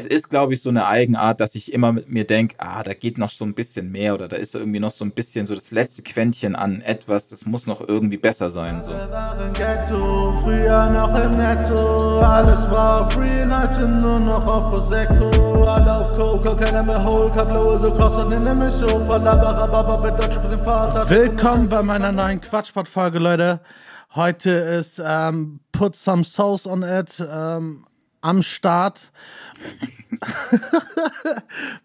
[0.00, 2.94] es ist, glaube ich, so eine Eigenart, dass ich immer mit mir denke, ah, da
[2.94, 5.54] geht noch so ein bisschen mehr oder da ist irgendwie noch so ein bisschen so
[5.54, 8.80] das letzte Quäntchen an etwas, das muss noch irgendwie besser sein.
[8.80, 8.92] So.
[9.52, 16.16] Ghetto, früher noch im Netto, alles war free, heute nur noch auf Prosecco, alle auf
[16.16, 20.52] Coca, keiner mehr Hole, Flow so krass und in der Mission, Palabara, mit Deutsch mit
[20.52, 21.08] dem Vater.
[21.10, 23.60] Willkommen bei meiner neuen Quatschpot-Folge, Leute.
[24.14, 27.84] Heute ist ähm, Put Some Sauce on It ähm,
[28.20, 29.12] am Start.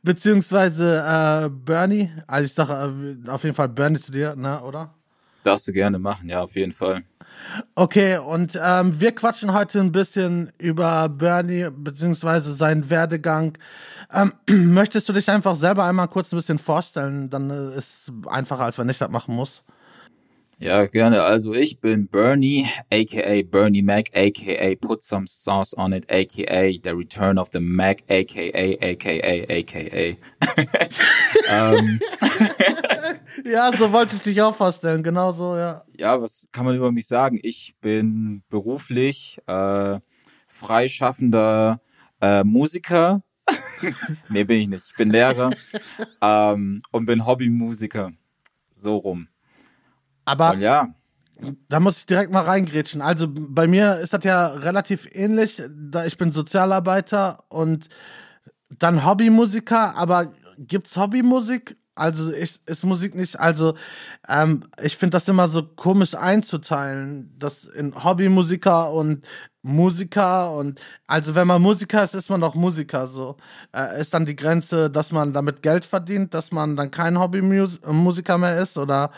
[0.03, 2.11] Beziehungsweise äh, Bernie.
[2.27, 4.93] Also ich sage äh, auf jeden Fall Bernie zu dir, ne, oder?
[5.43, 7.03] Darfst du gerne machen, ja, auf jeden Fall.
[7.75, 13.57] Okay, und ähm, wir quatschen heute ein bisschen über Bernie beziehungsweise seinen Werdegang.
[14.11, 14.33] Ähm,
[14.73, 17.29] möchtest du dich einfach selber einmal kurz ein bisschen vorstellen?
[17.29, 19.63] Dann äh, ist es einfacher, als wenn ich das machen muss.
[20.57, 21.23] Ja, gerne.
[21.23, 26.91] Also ich bin Bernie, aka Bernie Mac, aka Put Some Sauce on It, aka The
[26.91, 28.51] Return of the Mac, aka,
[28.81, 30.17] aka, aka.
[31.49, 31.99] ähm.
[33.45, 35.83] ja, so wollte ich dich auch vorstellen, genau so, ja.
[35.97, 37.37] Ja, was kann man über mich sagen?
[37.43, 39.99] Ich bin beruflich äh,
[40.47, 41.81] freischaffender
[42.21, 43.23] äh, Musiker.
[44.29, 44.85] nee, bin ich nicht.
[44.89, 45.51] Ich bin Lehrer
[46.21, 48.13] ähm, und bin Hobbymusiker.
[48.71, 49.27] So rum.
[50.25, 50.87] Aber ja.
[51.67, 53.01] Da muss ich direkt mal reingrätschen.
[53.01, 55.61] Also bei mir ist das ja relativ ähnlich.
[55.69, 57.89] Da ich bin Sozialarbeiter und
[58.69, 63.75] dann Hobbymusiker, aber gibt's Hobbymusik also ist, ist Musik nicht, also
[64.27, 69.25] ähm, ich finde das immer so komisch einzuteilen, das in Hobbymusiker und
[69.65, 73.35] Musiker und also wenn man Musiker ist, ist man doch Musiker so.
[73.73, 78.37] Äh, ist dann die Grenze, dass man damit Geld verdient, dass man dann kein Hobbymusiker
[78.37, 79.11] mehr ist oder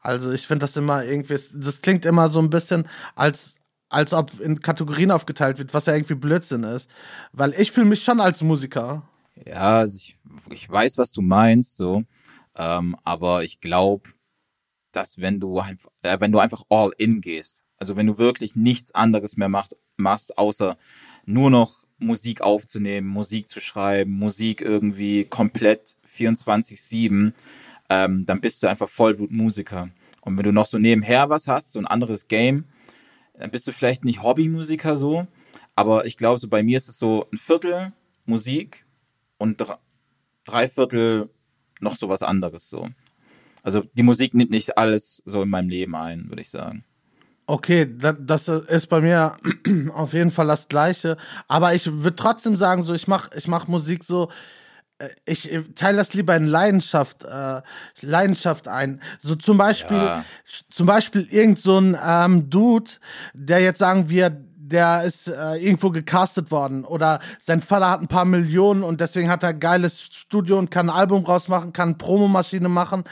[0.00, 3.54] also ich finde das immer irgendwie, das klingt immer so ein bisschen als
[3.88, 6.90] als ob in Kategorien aufgeteilt wird, was ja irgendwie Blödsinn ist,
[7.32, 9.08] weil ich fühle mich schon als Musiker.
[9.46, 10.18] Ja, also ich,
[10.50, 12.02] ich weiß, was du meinst, so.
[12.56, 14.10] Ähm, aber ich glaube,
[14.92, 15.60] dass wenn du
[16.02, 19.76] äh, wenn du einfach all in gehst, also wenn du wirklich nichts anderes mehr machst,
[19.98, 20.78] machst, außer
[21.26, 27.34] nur noch Musik aufzunehmen, Musik zu schreiben, Musik irgendwie komplett 24-7,
[27.90, 29.90] ähm, dann bist du einfach Vollblutmusiker.
[30.22, 32.64] Und wenn du noch so nebenher was hast, so ein anderes Game,
[33.38, 35.26] dann bist du vielleicht nicht Hobbymusiker so,
[35.76, 37.92] aber ich glaube, so bei mir ist es so ein Viertel
[38.24, 38.86] Musik
[39.36, 39.62] und
[40.44, 41.28] drei Viertel
[41.80, 42.88] noch so was anderes so.
[43.62, 46.82] Also die Musik nimmt nicht alles so in meinem Leben ein, würde ich sagen.
[47.46, 47.86] Okay,
[48.20, 49.36] das ist bei mir
[49.94, 51.16] auf jeden Fall das Gleiche.
[51.46, 54.30] Aber ich würde trotzdem sagen, so ich mache ich mach Musik so,
[54.98, 57.60] äh, ich teile das lieber in Leidenschaft, äh,
[58.00, 59.02] Leidenschaft ein.
[59.22, 60.24] So zum Beispiel, ja.
[60.70, 62.92] zum Beispiel irgend so ein ähm, Dude,
[63.34, 68.08] der jetzt sagen wir, der ist äh, irgendwo gecastet worden oder sein Vater hat ein
[68.08, 71.90] paar Millionen und deswegen hat er ein geiles Studio und kann ein Album rausmachen, kann
[71.90, 73.04] eine Promomaschine machen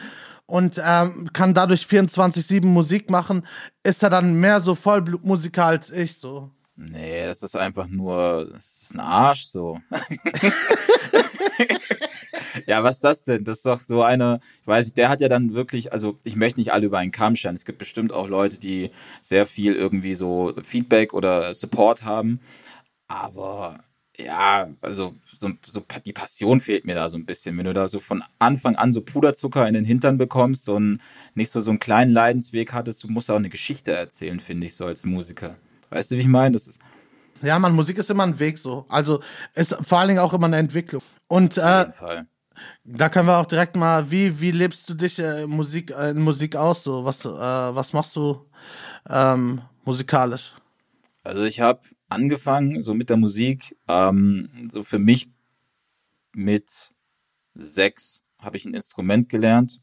[0.52, 3.46] und ähm, kann dadurch 24-7 Musik machen,
[3.84, 6.50] ist er dann mehr so Vollblutmusiker als ich so.
[6.76, 9.80] Nee, das ist einfach nur, das ist ein Arsch so.
[12.66, 13.44] ja, was ist das denn?
[13.44, 16.36] Das ist doch so eine, ich weiß nicht, der hat ja dann wirklich, also ich
[16.36, 17.54] möchte nicht alle über einen Kamm scheren.
[17.54, 18.90] Es gibt bestimmt auch Leute, die
[19.22, 22.40] sehr viel irgendwie so Feedback oder Support haben.
[23.08, 23.82] Aber
[24.18, 27.56] ja, also so, so die Passion fehlt mir da so ein bisschen.
[27.56, 30.98] Wenn du da so von Anfang an so Puderzucker in den Hintern bekommst und
[31.34, 34.74] nicht so so einen kleinen Leidensweg hattest, du musst auch eine Geschichte erzählen, finde ich,
[34.74, 35.56] so als Musiker.
[35.90, 36.52] Weißt du, wie ich meine?
[36.52, 36.78] Das ist
[37.42, 38.86] ja, man, Musik ist immer ein Weg so.
[38.88, 39.20] Also
[39.54, 41.02] ist vor allen Dingen auch immer eine Entwicklung.
[41.26, 42.26] Und äh, Auf jeden Fall.
[42.84, 46.20] Da können wir auch direkt mal, wie, wie lebst du dich äh, Musik, äh, in
[46.20, 46.84] Musik aus?
[46.84, 47.04] So?
[47.04, 48.46] Was, äh, was machst du
[49.08, 50.54] ähm, musikalisch?
[51.24, 51.80] Also ich habe
[52.12, 55.28] angefangen so mit der Musik, ähm, so für mich
[56.34, 56.92] mit
[57.54, 59.80] sechs habe ich ein Instrument gelernt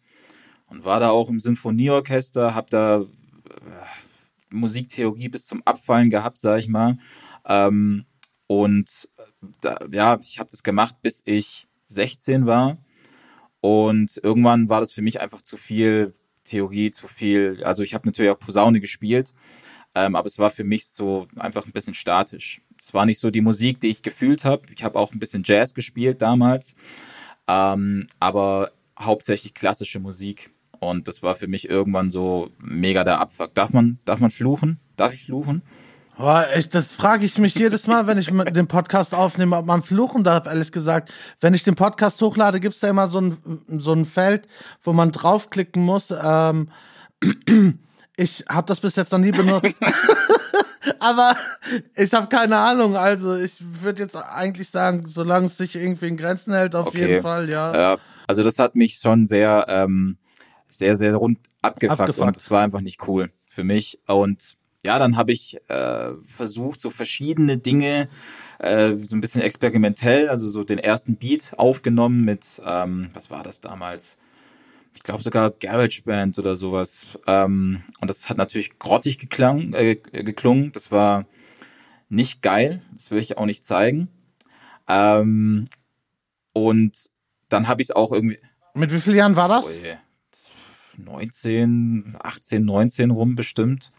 [0.67, 3.05] und war da auch im Sinfonieorchester, habe da äh,
[4.51, 6.97] Musiktheorie bis zum Abfallen gehabt, sag ich mal.
[7.45, 8.05] Ähm,
[8.47, 9.09] und
[9.61, 12.77] da, ja, ich habe das gemacht, bis ich 16 war.
[13.61, 17.63] Und irgendwann war das für mich einfach zu viel Theorie, zu viel.
[17.63, 19.33] Also ich habe natürlich auch Posaune gespielt,
[19.95, 22.61] ähm, aber es war für mich so einfach ein bisschen statisch.
[22.79, 24.63] Es war nicht so die Musik, die ich gefühlt habe.
[24.73, 26.75] Ich habe auch ein bisschen Jazz gespielt damals,
[27.47, 30.51] ähm, aber hauptsächlich klassische Musik.
[30.79, 33.53] Und das war für mich irgendwann so mega der Abfuck.
[33.53, 34.79] Darf man, darf man fluchen?
[34.95, 35.61] Darf ich fluchen?
[36.17, 39.81] Boah, echt, das frage ich mich jedes Mal, wenn ich den Podcast aufnehme, ob man
[39.81, 41.13] fluchen darf, ehrlich gesagt.
[41.39, 43.37] Wenn ich den Podcast hochlade, gibt's da immer so ein,
[43.79, 44.45] so ein Feld,
[44.83, 46.13] wo man draufklicken muss.
[46.21, 46.69] Ähm,
[48.19, 49.75] ich habe das bis jetzt noch nie benutzt.
[50.99, 51.37] aber
[51.95, 52.97] ich habe keine Ahnung.
[52.97, 57.07] Also ich würde jetzt eigentlich sagen, solange es sich irgendwie in Grenzen hält, auf okay.
[57.07, 57.73] jeden Fall, ja.
[57.73, 57.97] ja.
[58.27, 60.17] Also das hat mich schon sehr, ähm,
[60.67, 62.27] sehr, sehr rund abgefuckt, abgefuckt.
[62.27, 63.99] und das war einfach nicht cool für mich.
[64.05, 68.09] Und ja, dann habe ich äh, versucht, so verschiedene Dinge,
[68.59, 73.43] äh, so ein bisschen experimentell, also so den ersten Beat aufgenommen mit, ähm, was war
[73.43, 74.17] das damals?
[74.93, 77.07] Ich glaube sogar GarageBand oder sowas.
[77.27, 80.71] Ähm, und das hat natürlich grottig geklang, äh, geklungen.
[80.71, 81.25] Das war
[82.09, 82.81] nicht geil.
[82.93, 84.09] Das will ich auch nicht zeigen.
[84.87, 85.65] Ähm,
[86.53, 87.09] und
[87.49, 88.39] dann habe ich es auch irgendwie.
[88.73, 89.67] Mit wie vielen Jahren war das?
[89.67, 89.97] Oh,
[90.97, 93.91] 19, 18, 19 rum bestimmt.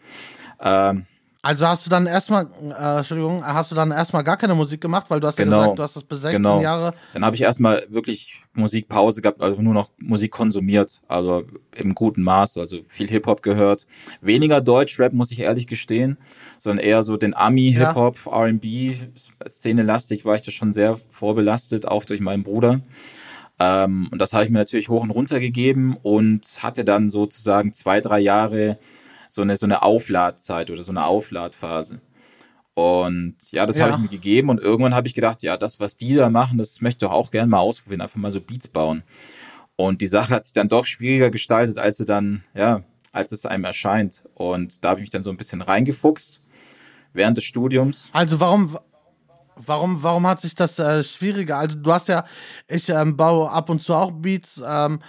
[0.60, 1.06] Ähm,
[1.42, 5.06] also hast du dann erstmal, äh, Entschuldigung, hast du dann erstmal gar keine Musik gemacht,
[5.08, 6.60] weil du hast genau, ja gesagt, du hast das bis 16 genau.
[6.60, 6.92] Jahre.
[7.14, 11.44] Dann habe ich erstmal wirklich Musikpause gehabt, also nur noch Musik konsumiert, also
[11.74, 13.86] im guten Maß, also viel Hip-Hop gehört.
[14.20, 16.18] Weniger Deutschrap, muss ich ehrlich gestehen,
[16.58, 18.32] sondern eher so den Ami-Hip-Hop, ja.
[18.32, 18.96] R&B,
[19.48, 22.82] Szene lastig war ich da schon sehr vorbelastet, auch durch meinen Bruder.
[23.58, 27.72] Ähm, und das habe ich mir natürlich hoch und runter gegeben und hatte dann sozusagen
[27.72, 28.78] zwei, drei Jahre
[29.32, 32.00] so eine, so eine Aufladzeit oder so eine Aufladphase.
[32.74, 33.84] Und ja, das ja.
[33.84, 36.58] habe ich mir gegeben und irgendwann habe ich gedacht, ja, das, was die da machen,
[36.58, 39.02] das möchte ich doch auch gerne mal ausprobieren, einfach mal so Beats bauen.
[39.76, 42.82] Und die Sache hat sich dann doch schwieriger gestaltet, als sie dann, ja,
[43.12, 44.24] als es einem erscheint.
[44.34, 46.40] Und da habe ich mich dann so ein bisschen reingefuchst
[47.12, 48.10] während des Studiums.
[48.12, 48.78] Also warum,
[49.56, 51.58] warum, warum hat sich das äh, schwieriger?
[51.58, 52.24] Also du hast ja,
[52.68, 54.62] ich ähm, baue ab und zu auch Beats.
[54.64, 55.00] Ähm,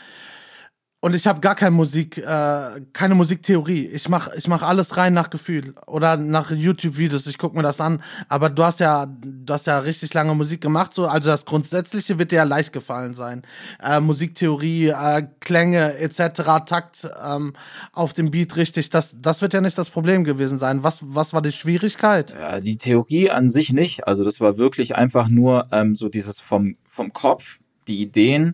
[1.03, 3.87] und ich habe gar keine Musik, äh, keine Musiktheorie.
[3.87, 7.25] Ich mach, ich mach alles rein nach Gefühl oder nach YouTube-Videos.
[7.25, 8.03] Ich guck mir das an.
[8.29, 11.07] Aber du hast ja, du hast ja richtig lange Musik gemacht, so.
[11.07, 13.41] Also das Grundsätzliche wird dir ja leicht gefallen sein.
[13.81, 17.53] Äh, Musiktheorie, äh, Klänge etc., Takt ähm,
[17.93, 18.91] auf dem Beat richtig.
[18.91, 20.83] Das, das wird ja nicht das Problem gewesen sein.
[20.83, 22.35] Was, was war die Schwierigkeit?
[22.39, 24.07] Ja, die Theorie an sich nicht.
[24.07, 28.53] Also das war wirklich einfach nur ähm, so dieses vom vom Kopf, die Ideen.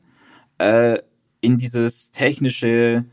[0.60, 1.00] Äh,
[1.42, 3.06] in dieses technische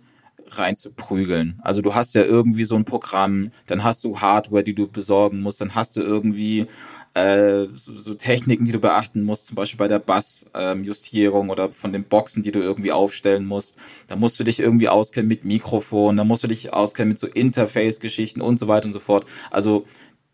[0.47, 1.59] reinzuprügeln.
[1.63, 5.41] Also du hast ja irgendwie so ein Programm, dann hast du Hardware, die du besorgen
[5.41, 6.67] musst, dann hast du irgendwie
[7.15, 11.73] äh, so, so Techniken, die du beachten musst, zum Beispiel bei der Bassjustierung ähm, oder
[11.73, 13.77] von den Boxen, die du irgendwie aufstellen musst.
[14.09, 17.27] Da musst du dich irgendwie auskennen mit Mikrofon, da musst du dich auskennen mit so
[17.27, 19.27] Interface-Geschichten und so weiter und so fort.
[19.51, 19.87] Also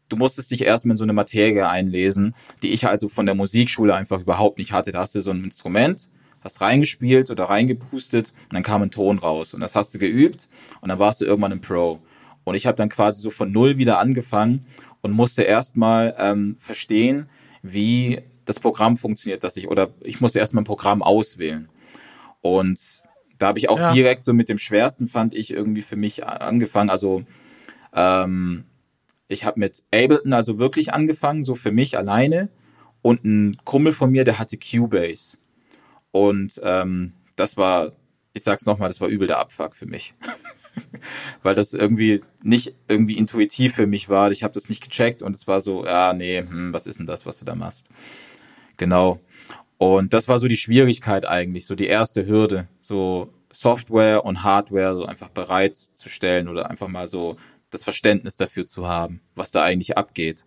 [0.08, 3.94] du musstest dich erstmal in so eine Materie einlesen, die ich also von der Musikschule
[3.94, 4.90] einfach überhaupt nicht hatte.
[4.90, 6.08] Da hast du so ein Instrument,
[6.40, 9.54] hast reingespielt oder reingepustet und dann kam ein Ton raus.
[9.54, 10.48] Und das hast du geübt
[10.80, 12.00] und dann warst du irgendwann ein Pro.
[12.44, 14.66] Und ich habe dann quasi so von null wieder angefangen
[15.02, 17.28] und musste erstmal ähm, verstehen,
[17.62, 21.68] wie das Programm funktioniert, dass ich, oder ich musste erstmal ein Programm auswählen.
[22.40, 23.02] Und
[23.38, 23.92] da habe ich auch ja.
[23.92, 26.90] direkt so mit dem schwersten, fand ich, irgendwie für mich angefangen.
[26.90, 27.24] Also
[27.94, 28.64] ähm,
[29.28, 32.50] ich habe mit Ableton also wirklich angefangen, so für mich alleine.
[33.02, 35.38] Und ein Kumpel von mir, der hatte Cubase.
[36.12, 37.92] Und ähm, das war,
[38.32, 40.14] ich sag's nochmal, das war übel der Abfuck für mich.
[41.42, 44.30] Weil das irgendwie nicht irgendwie intuitiv für mich war.
[44.30, 47.06] Ich habe das nicht gecheckt und es war so, ja, nee, hm, was ist denn
[47.06, 47.88] das, was du da machst?
[48.76, 49.20] Genau.
[49.78, 54.94] Und das war so die Schwierigkeit eigentlich, so die erste Hürde, so Software und Hardware
[54.94, 57.36] so einfach bereitzustellen oder einfach mal so
[57.70, 60.44] das Verständnis dafür zu haben, was da eigentlich abgeht.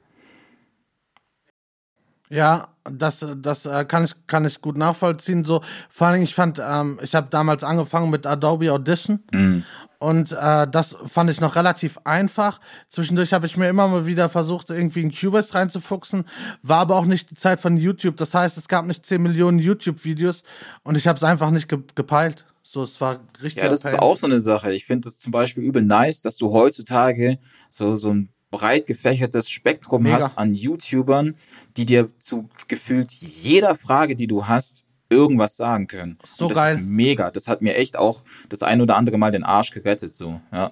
[2.33, 5.43] Ja, das, das äh, kann ich kann ich gut nachvollziehen.
[5.43, 9.63] So vor allem ich fand, ähm, ich habe damals angefangen mit Adobe Audition mhm.
[9.99, 12.59] und äh, das fand ich noch relativ einfach.
[12.89, 16.25] Zwischendurch habe ich mir immer mal wieder versucht, irgendwie in Cubase reinzufuchsen,
[16.63, 18.17] war aber auch nicht die Zeit von YouTube.
[18.17, 20.41] Das heißt, es gab nicht 10 Millionen YouTube-Videos
[20.81, 22.45] und ich habe es einfach nicht ge gepeilt.
[22.63, 23.61] So, es war richtig.
[23.61, 23.93] Ja, das Pain.
[23.93, 24.73] ist auch so eine Sache.
[24.73, 27.37] Ich finde es zum Beispiel übel nice, dass du heutzutage
[27.69, 30.15] so, so ein breit gefächertes Spektrum Mega.
[30.15, 31.35] hast an YouTubern,
[31.75, 36.19] die dir zu gefühlt jeder Frage, die du hast, irgendwas sagen können.
[36.37, 36.75] So Und das geil.
[36.75, 37.31] ist mega.
[37.31, 40.71] Das hat mir echt auch das ein oder andere Mal den Arsch gerettet, so, ja.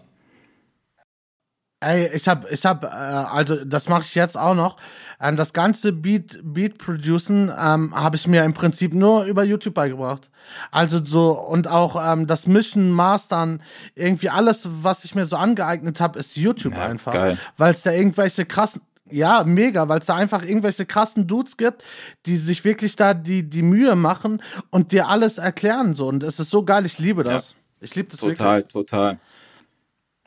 [1.81, 4.77] Ey, ich hab, ich hab, äh, also das mache ich jetzt auch noch.
[5.19, 9.73] Ähm, das ganze Beat, Beat Producen ähm, habe ich mir im Prinzip nur über YouTube
[9.73, 10.29] beigebracht.
[10.69, 13.63] Also so und auch ähm, das Mischen, Mastern,
[13.95, 17.91] irgendwie alles, was ich mir so angeeignet habe, ist YouTube ja, einfach, weil es da
[17.91, 21.83] irgendwelche krassen ja, mega, weil es da einfach irgendwelche krassen Dudes gibt,
[22.25, 26.07] die sich wirklich da die, die Mühe machen und dir alles erklären so.
[26.07, 27.51] Und es ist so geil, ich liebe das.
[27.51, 28.71] Ja, ich liebe das total, wirklich.
[28.71, 29.19] Total, total.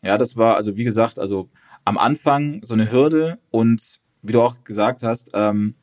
[0.04, 1.48] Ja, das war, also wie gesagt, also
[1.84, 5.74] am Anfang so eine Hürde und wie du auch gesagt hast, ähm,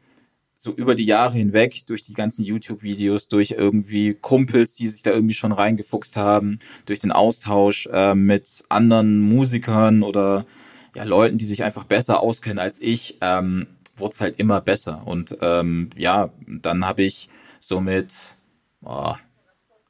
[0.56, 5.10] so über die Jahre hinweg, durch die ganzen YouTube-Videos, durch irgendwie Kumpels, die sich da
[5.12, 10.46] irgendwie schon reingefuchst haben, durch den Austausch äh, mit anderen Musikern oder
[10.96, 15.02] ja, Leuten, die sich einfach besser auskennen als ich, ähm, wurde es halt immer besser.
[15.08, 17.28] Und ähm, ja, dann habe ich
[17.60, 18.36] somit,
[18.84, 19.16] oh,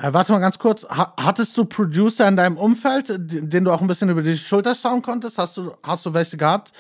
[0.02, 0.86] äh, warte mal ganz kurz.
[0.90, 5.02] hattest du Producer in deinem Umfeld, den du auch ein bisschen über die Schulter schauen
[5.02, 5.38] konntest?
[5.38, 6.72] Hast du, hast du welche gehabt,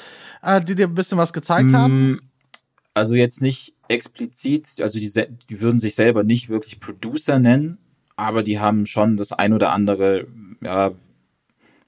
[0.42, 2.22] äh, die dir ein bisschen was gezeigt mm, haben?
[2.94, 5.12] Also jetzt nicht explizit, also die,
[5.50, 7.78] die würden sich selber nicht wirklich Producer nennen,
[8.16, 10.28] aber die haben schon das ein oder andere
[10.62, 10.92] ja,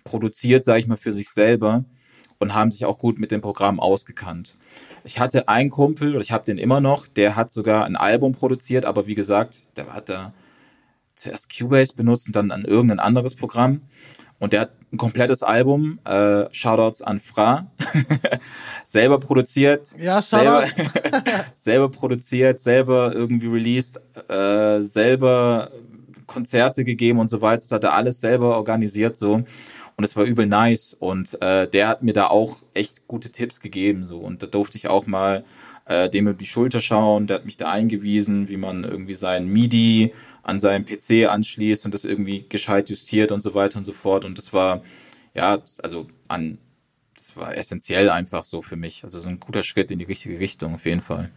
[0.03, 1.83] produziert, sage ich mal, für sich selber
[2.39, 4.55] und haben sich auch gut mit dem Programm ausgekannt.
[5.03, 8.33] Ich hatte einen Kumpel, oder ich habe den immer noch, der hat sogar ein Album
[8.33, 10.33] produziert, aber wie gesagt, der hat da
[11.15, 13.81] zuerst Cubase benutzt und dann an irgendein anderes Programm.
[14.39, 17.71] Und der hat ein komplettes Album, äh, Shoutouts an Fra,
[18.85, 19.91] selber produziert.
[19.97, 20.65] Ja, selber,
[21.53, 25.71] selber produziert, selber irgendwie released, äh, selber
[26.27, 27.61] Konzerte gegeben und so weiter.
[27.61, 29.43] Das hat er alles selber organisiert so.
[29.95, 30.95] Und es war übel nice.
[30.99, 34.03] Und äh, der hat mir da auch echt gute Tipps gegeben.
[34.03, 35.43] so Und da durfte ich auch mal
[35.85, 37.27] äh, dem über die Schulter schauen.
[37.27, 41.93] Der hat mich da eingewiesen, wie man irgendwie sein MIDI an seinem PC anschließt und
[41.93, 44.25] das irgendwie gescheit justiert und so weiter und so fort.
[44.25, 44.83] Und das war,
[45.33, 46.59] ja, also an,
[47.15, 49.03] das war essentiell einfach so für mich.
[49.03, 51.31] Also so ein guter Schritt in die richtige Richtung, auf jeden Fall.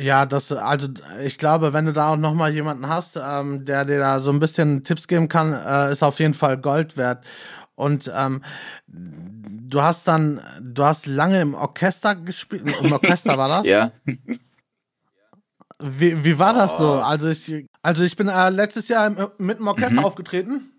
[0.00, 0.88] Ja, das, also
[1.22, 4.40] ich glaube, wenn du da auch nochmal jemanden hast, ähm, der dir da so ein
[4.40, 7.22] bisschen Tipps geben kann, äh, ist auf jeden Fall Gold wert.
[7.74, 8.42] Und ähm,
[8.88, 12.74] du hast dann, du hast lange im Orchester gespielt.
[12.82, 13.66] Im Orchester war das?
[13.66, 13.90] ja.
[15.80, 16.94] Wie, wie war das so?
[16.94, 17.00] Oh.
[17.00, 20.04] Also ich, also ich bin äh, letztes Jahr mit dem Orchester mhm.
[20.04, 20.72] aufgetreten.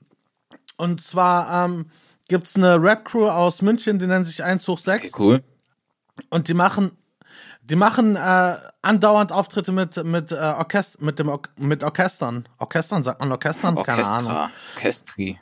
[0.78, 1.88] Und zwar ähm,
[2.28, 5.06] gibt es eine Rap-Crew aus München, die nennt sich Einzug 6.
[5.06, 5.44] Okay, cool.
[6.30, 6.92] Und die machen,
[7.62, 12.48] die machen äh, andauernd Auftritte mit, mit, äh, Orchester, mit, dem Or mit Orchestern.
[12.58, 13.78] Orchestern, sagt man Orchestern?
[13.78, 14.18] Orchestra.
[14.18, 14.52] Keine Ahnung.
[14.76, 15.40] Orchestri.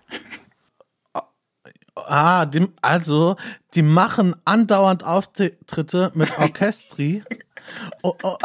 [1.95, 3.35] Ah, die, also,
[3.75, 7.23] die machen andauernd Auftritte mit Orchestri.
[8.03, 8.37] oh, oh.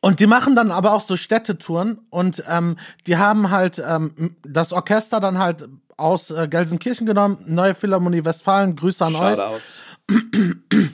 [0.00, 4.72] Und die machen dann aber auch so Städtetouren und ähm, die haben halt ähm, das
[4.72, 9.82] Orchester dann halt aus äh, Gelsenkirchen genommen, Neue Philharmonie Westfalen, Grüße an Shoutouts.
[10.10, 10.90] euch.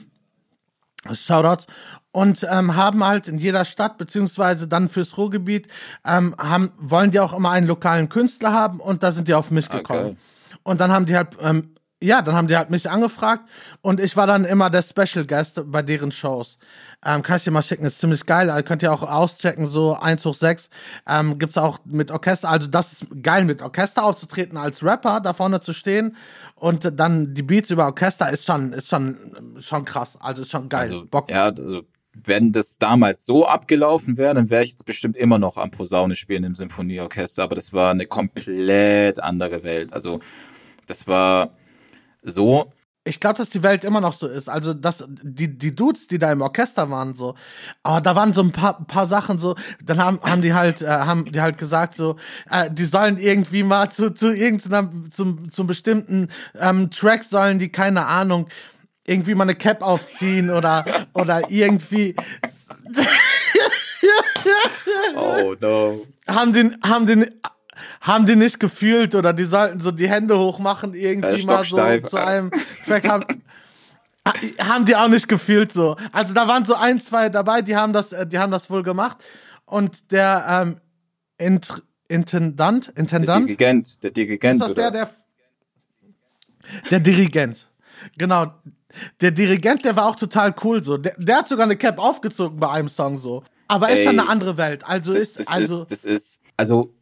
[1.17, 1.67] Shoutouts.
[2.11, 5.67] Und ähm, haben halt in jeder Stadt, beziehungsweise dann fürs Ruhrgebiet,
[6.05, 9.51] ähm, haben, wollen die auch immer einen lokalen Künstler haben und da sind die auf
[9.51, 10.05] mich gekommen.
[10.05, 10.17] Okay.
[10.63, 13.47] Und dann haben die halt ähm, ja, dann haben die halt mich angefragt
[13.81, 16.57] und ich war dann immer der Special Guest bei deren Shows.
[17.05, 18.49] Ähm, kann ich dir mal schicken, ist ziemlich geil.
[18.49, 20.69] Also könnt ihr auch auschecken, so 1 hoch 6.
[21.07, 22.49] Ähm, gibt's auch mit Orchester.
[22.49, 26.15] Also das ist geil, mit Orchester aufzutreten, als Rapper da vorne zu stehen
[26.55, 30.17] und dann die Beats über Orchester ist schon, ist schon, schon krass.
[30.19, 30.81] Also ist schon geil.
[30.81, 31.29] Also, Bock.
[31.29, 31.83] Ja, also
[32.23, 36.15] wenn das damals so abgelaufen wäre, dann wäre ich jetzt bestimmt immer noch am Posaune
[36.15, 39.93] spielen im Symphonieorchester, aber das war eine komplett andere Welt.
[39.93, 40.19] Also
[40.87, 41.51] das war
[42.25, 42.69] so.
[43.07, 44.49] Ich glaube, dass die Welt immer noch so ist.
[44.49, 47.35] Also, dass die, die Dudes, die da im Orchester waren, so,
[47.83, 50.87] aber da waren so ein paar, paar Sachen so, dann haben, haben die halt, äh,
[50.87, 52.15] haben die halt gesagt, so,
[52.49, 56.29] äh, die sollen irgendwie mal zu, zu irgendeinem, zum, zum bestimmten
[56.59, 58.47] ähm, Track sollen die, keine Ahnung,
[59.05, 62.15] irgendwie mal eine Cap aufziehen oder, oder irgendwie.
[65.15, 66.07] oh no.
[66.27, 67.29] Haben den, haben den,
[68.01, 71.77] haben die nicht gefühlt oder die sollten so die Hände hochmachen irgendwie äh, mal so
[72.07, 72.51] zu einem
[72.85, 73.25] Track haben.
[74.59, 75.95] haben die auch nicht gefühlt so.
[76.11, 78.83] Also da waren so ein, zwei dabei, die haben das, äh, die haben das wohl
[78.83, 79.17] gemacht.
[79.65, 80.81] Und der ähm,
[81.37, 83.49] Int Intendant, Intendant.
[83.49, 84.61] Der Dirigent, der Dirigent.
[84.61, 85.09] Ist das der, der,
[86.91, 87.67] der Dirigent.
[88.17, 88.53] Genau.
[89.21, 90.97] Der Dirigent, der war auch total cool so.
[90.97, 93.43] Der, der hat sogar eine Cap aufgezogen bei einem Song so.
[93.67, 94.83] Aber Ey, ist schon eine andere Welt.
[94.85, 95.81] Also das, ist, das also.
[95.81, 96.93] Ist, das ist, also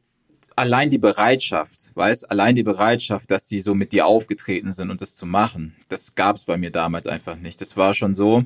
[0.56, 5.02] allein die Bereitschaft, weißt, allein die Bereitschaft, dass die so mit dir aufgetreten sind und
[5.02, 7.62] das zu machen, das gab es bei mir damals einfach nicht.
[7.62, 8.44] Das war schon so.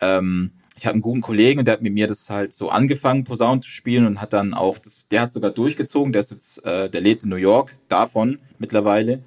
[0.00, 3.60] Ähm, ich habe einen guten Kollegen, der hat mit mir das halt so angefangen, Posaune
[3.60, 6.88] zu spielen und hat dann auch das, der hat sogar durchgezogen, der ist jetzt, äh,
[6.88, 9.22] der lebt in New York, davon mittlerweile.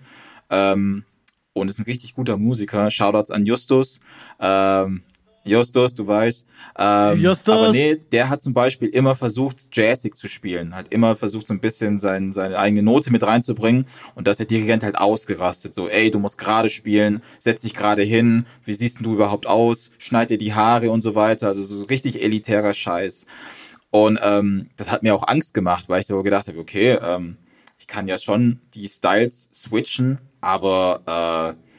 [0.49, 1.03] Ähm,
[1.53, 2.89] und ist ein richtig guter Musiker.
[2.89, 3.99] Shoutouts an Justus.
[4.39, 5.03] Ähm,
[5.43, 6.45] Justus, du weißt.
[6.77, 7.53] Ähm, Justus.
[7.53, 10.75] Aber nee, der hat zum Beispiel immer versucht, jazzig zu spielen.
[10.75, 13.85] Hat immer versucht, so ein bisschen sein, seine eigene Note mit reinzubringen.
[14.15, 15.73] Und da ist der Dirigent halt ausgerastet.
[15.73, 19.91] So, ey, du musst gerade spielen, setz dich gerade hin, wie siehst du überhaupt aus,
[19.97, 21.47] schneid dir die Haare und so weiter.
[21.47, 23.25] Also so richtig elitärer Scheiß.
[23.89, 27.37] Und ähm, das hat mir auch Angst gemacht, weil ich so gedacht habe, okay, ähm,
[27.77, 31.70] ich kann ja schon die Styles switchen, aber äh,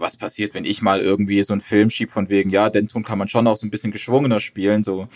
[0.00, 3.04] was passiert, wenn ich mal irgendwie so einen Film schieb von wegen, ja, den Ton
[3.04, 5.08] kann man schon auch so ein bisschen geschwungener spielen, so.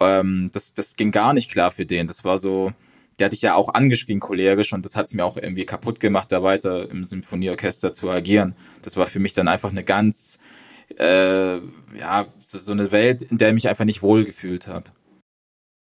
[0.00, 2.06] Ähm, das, das ging gar nicht klar für den.
[2.06, 2.72] Das war so,
[3.18, 6.32] der hatte ich ja auch angeschrien cholerisch und das hat's mir auch irgendwie kaputt gemacht,
[6.32, 8.54] da weiter im Symphonieorchester zu agieren.
[8.82, 10.38] Das war für mich dann einfach eine ganz,
[10.98, 14.90] äh, ja, so, so eine Welt, in der ich mich einfach nicht wohlgefühlt habe.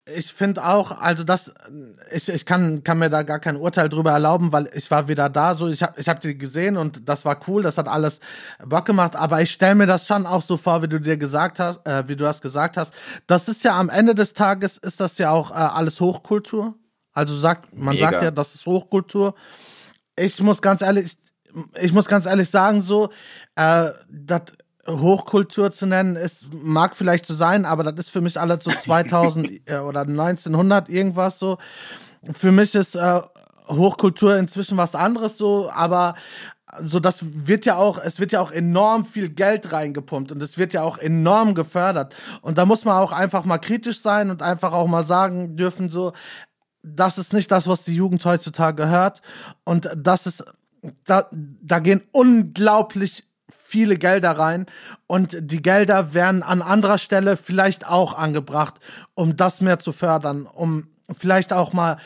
[0.06, 1.54] Ich finde auch, also das,
[2.12, 5.30] ich, ich kann, kann mir da gar kein Urteil drüber erlauben, weil ich war wieder
[5.30, 8.20] da, so ich habe ich hab die gesehen und das war cool, das hat alles
[8.66, 11.58] Bock gemacht, aber ich stelle mir das schon auch so vor, wie du dir gesagt
[11.60, 12.94] hast, äh, wie du das gesagt hast.
[13.28, 16.76] Das ist ja am Ende des Tages, ist das ja auch äh, alles Hochkultur.
[17.14, 18.10] Also sagt, man Mega.
[18.10, 19.36] sagt ja, das ist Hochkultur.
[20.18, 21.18] Ich muss ganz ehrlich,
[21.80, 23.10] ich muss ganz ehrlich sagen, so,
[23.56, 24.42] äh, das
[24.88, 28.72] Hochkultur zu nennen, ist, mag vielleicht so sein, aber das ist für mich alles so
[28.84, 31.58] 2000 äh, oder 1900 irgendwas so.
[32.32, 33.22] Für mich ist äh,
[33.68, 36.16] Hochkultur inzwischen was anderes so, aber
[36.82, 40.58] so das wird ja auch, es wird ja auch enorm viel Geld reingepumpt und es
[40.58, 42.16] wird ja auch enorm gefördert.
[42.42, 45.90] Und da muss man auch einfach mal kritisch sein und einfach auch mal sagen dürfen,
[45.90, 46.14] so,
[46.82, 49.22] das ist nicht das, was die Jugend heutzutage hört.
[49.64, 50.44] Und das ist,
[51.06, 53.24] da, da gehen unglaublich
[53.74, 54.68] viele Gelder rein
[55.08, 58.76] und die Gelder werden an anderer Stelle vielleicht auch angebracht,
[59.16, 61.98] um das mehr zu fördern, um vielleicht auch mal,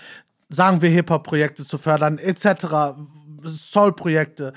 [0.48, 2.96] sagen wir, Hip-Hop-Projekte zu fördern, etc.,
[3.44, 4.54] Soul-Projekte.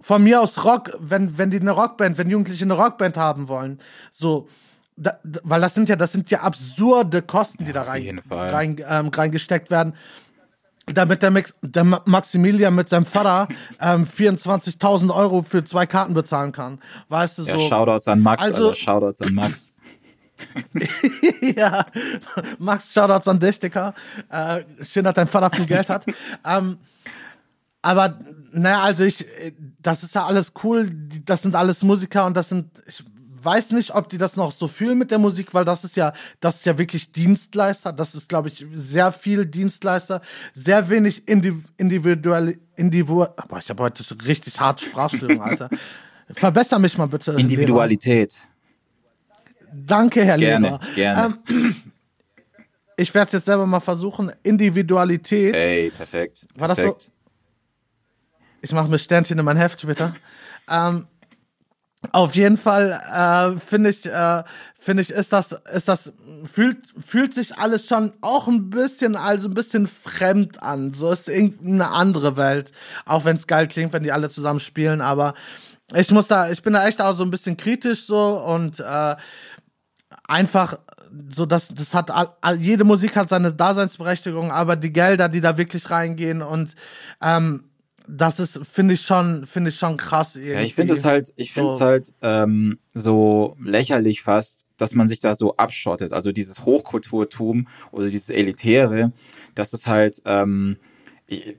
[0.00, 3.78] Von mir aus Rock, wenn, wenn die eine Rockband, wenn Jugendliche eine Rockband haben wollen,
[4.10, 4.48] so,
[4.96, 8.76] da, weil das sind ja, das sind ja absurde Kosten, die ja, da rein, rein
[8.88, 9.92] ähm, reingesteckt werden
[10.94, 13.48] damit der, Max, der Maximilian mit seinem Vater
[13.80, 16.80] ähm, 24.000 Euro für zwei Karten bezahlen kann.
[17.08, 17.68] Weißt du ja, so.
[17.68, 19.74] Shoutouts an Max, also, Alter, Shoutouts an Max.
[21.56, 21.86] ja,
[22.58, 23.94] Max, Shoutouts an dich, Dicker.
[24.30, 26.04] Äh, schön, dass dein Vater viel Geld hat.
[26.44, 26.78] ähm,
[27.82, 28.18] aber,
[28.52, 29.24] naja, also ich,
[29.80, 30.90] das ist ja alles cool.
[31.24, 33.04] Das sind alles Musiker und das sind, ich
[33.42, 36.12] weiß nicht, ob die das noch so fühlen mit der Musik, weil das ist ja,
[36.40, 37.92] das ist ja wirklich Dienstleister.
[37.92, 40.20] Das ist, glaube ich, sehr viel Dienstleister,
[40.54, 43.34] sehr wenig Indiv individuell, individual.
[43.48, 45.68] Boah, ich habe heute richtig harte Sprachstörung, Alter.
[46.30, 47.32] Verbesser mich mal bitte.
[47.32, 48.34] Individualität.
[48.34, 49.72] Lehrer.
[49.86, 50.80] Danke, Herr gerne, Lehrer.
[50.94, 51.38] Gerne.
[51.48, 51.74] Ähm,
[52.96, 54.32] ich werde es jetzt selber mal versuchen.
[54.42, 55.54] Individualität.
[55.54, 56.46] Ey, perfekt.
[56.54, 56.96] War das so?
[58.60, 60.12] Ich mache mir Sternchen in mein Heft, bitte.
[60.70, 61.06] ähm,
[62.12, 64.42] auf jeden Fall äh, finde ich, äh,
[64.78, 66.12] finde ich, ist das, ist das,
[66.50, 70.94] fühlt, fühlt sich alles schon auch ein bisschen, also ein bisschen fremd an.
[70.94, 72.72] So ist irgendeine andere Welt.
[73.04, 75.34] Auch wenn es geil klingt, wenn die alle zusammen spielen, aber
[75.94, 79.16] ich muss da, ich bin da echt auch so ein bisschen kritisch so und äh,
[80.26, 80.78] einfach
[81.34, 82.12] so, dass das hat
[82.58, 86.74] jede Musik hat seine Daseinsberechtigung, aber die Gelder, die da wirklich reingehen und
[87.22, 87.67] ähm,
[88.08, 90.34] das ist, finde ich schon, finde ich schon krass.
[90.34, 90.52] Irgendwie.
[90.52, 91.84] Ja, ich finde es halt, ich finde es so.
[91.84, 96.12] halt ähm, so lächerlich fast, dass man sich da so abschottet.
[96.12, 99.12] Also dieses Hochkulturtum oder dieses Elitäre,
[99.54, 100.78] das ist halt, ähm,
[101.26, 101.56] ich,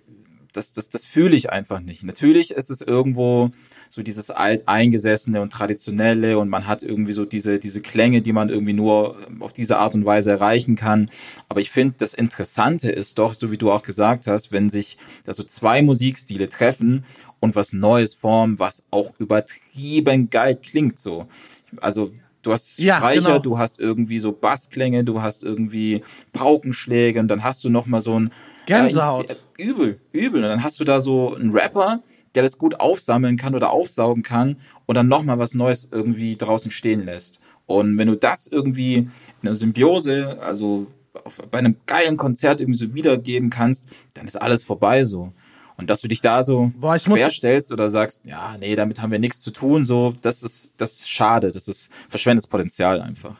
[0.54, 2.04] das, das, das fühle ich einfach nicht.
[2.04, 3.52] Natürlich ist es irgendwo
[3.90, 8.50] so dieses alteingesessene und traditionelle und man hat irgendwie so diese, diese Klänge, die man
[8.50, 11.10] irgendwie nur auf diese Art und Weise erreichen kann.
[11.48, 14.98] Aber ich finde, das Interessante ist doch, so wie du auch gesagt hast, wenn sich
[15.26, 17.06] da so zwei Musikstile treffen
[17.40, 21.28] und was Neues formen, was auch übertrieben geil klingt so.
[21.80, 23.39] Also Du hast ja, Streicher, genau.
[23.39, 27.99] du hast irgendwie so Bassklänge, du hast irgendwie Paukenschläge und dann hast du noch mal
[28.02, 28.32] so ein
[28.65, 29.30] Gänsehaut.
[29.30, 30.43] Äh, übel, übel.
[30.43, 32.02] Und dann hast du da so einen Rapper,
[32.36, 36.71] der das gut aufsammeln kann oder aufsaugen kann und dann nochmal was Neues irgendwie draußen
[36.71, 37.41] stehen lässt.
[37.65, 39.10] Und wenn du das irgendwie in
[39.41, 40.88] einer Symbiose, also
[41.25, 45.34] auf, bei einem geilen Konzert irgendwie so wiedergeben kannst, dann ist alles vorbei so.
[45.80, 49.20] Und dass du dich da so Boah, querstellst oder sagst, ja, nee, damit haben wir
[49.20, 53.36] nichts zu tun, so, das ist, das ist schade, das ist verschwendetes Potenzial einfach.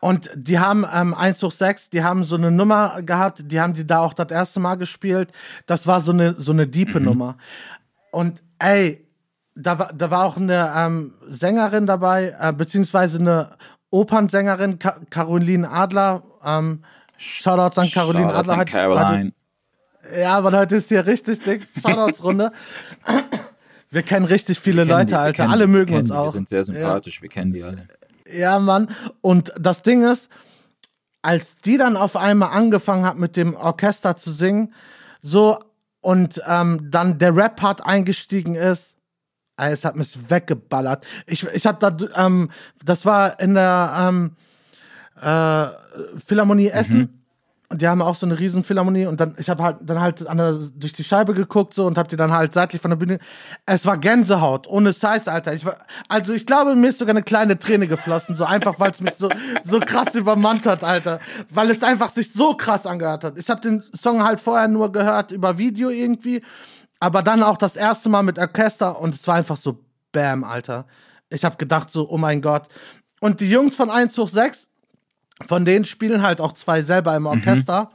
[0.00, 3.72] Und die haben ähm, 1 hoch 6, die haben so eine Nummer gehabt, die haben
[3.72, 5.32] die da auch das erste Mal gespielt.
[5.64, 7.06] Das war so eine, so eine diepe mhm.
[7.06, 7.38] Nummer.
[8.10, 9.02] Und ey,
[9.54, 13.56] da war, da war auch eine ähm, Sängerin dabei, äh, beziehungsweise eine
[13.88, 16.22] Opernsängerin, Ka Caroline Adler.
[16.44, 16.84] Ähm,
[17.16, 18.60] Shoutouts an Caroline Shoutouts Adler.
[18.60, 19.24] An Caroline.
[19.24, 19.43] Heute,
[20.18, 22.50] ja, aber heute ist hier richtig dick Shoutouts-Runde.
[23.90, 25.50] wir kennen richtig viele Leute, die, Alter.
[25.50, 26.26] Alle mögen uns auch.
[26.26, 27.22] Wir sind sehr sympathisch, ja.
[27.22, 27.88] wir kennen die alle.
[28.32, 28.88] Ja, Mann.
[29.20, 30.28] Und das Ding ist,
[31.22, 34.74] als die dann auf einmal angefangen hat, mit dem Orchester zu singen,
[35.22, 35.58] so
[36.00, 38.98] und ähm, dann der Rap-Part eingestiegen ist,
[39.56, 41.06] es hat mich weggeballert.
[41.26, 42.50] Ich, ich hab da, ähm,
[42.84, 44.36] das war in der ähm,
[45.20, 45.66] äh,
[46.26, 46.98] Philharmonie Essen.
[46.98, 47.23] Mhm.
[47.76, 50.52] Die haben auch so eine riesen Philharmonie und dann ich habe halt dann halt der,
[50.74, 53.18] durch die Scheibe geguckt so und habe die dann halt seitlich von der Bühne.
[53.66, 55.54] Es war Gänsehaut ohne Scheiß Alter.
[55.54, 55.76] Ich war
[56.08, 59.14] also ich glaube mir ist sogar eine kleine Träne geflossen so einfach weil es mich
[59.14, 59.28] so
[59.62, 61.20] so krass übermannt hat Alter.
[61.50, 63.38] Weil es einfach sich so krass angehört hat.
[63.38, 66.42] Ich habe den Song halt vorher nur gehört über Video irgendwie
[67.00, 70.86] aber dann auch das erste Mal mit Orchester und es war einfach so bam Alter.
[71.28, 72.68] Ich habe gedacht so oh mein Gott.
[73.20, 74.68] Und die Jungs von 1 hoch 6
[75.46, 77.84] von denen spielen halt auch zwei selber im Orchester.
[77.84, 77.88] Mhm.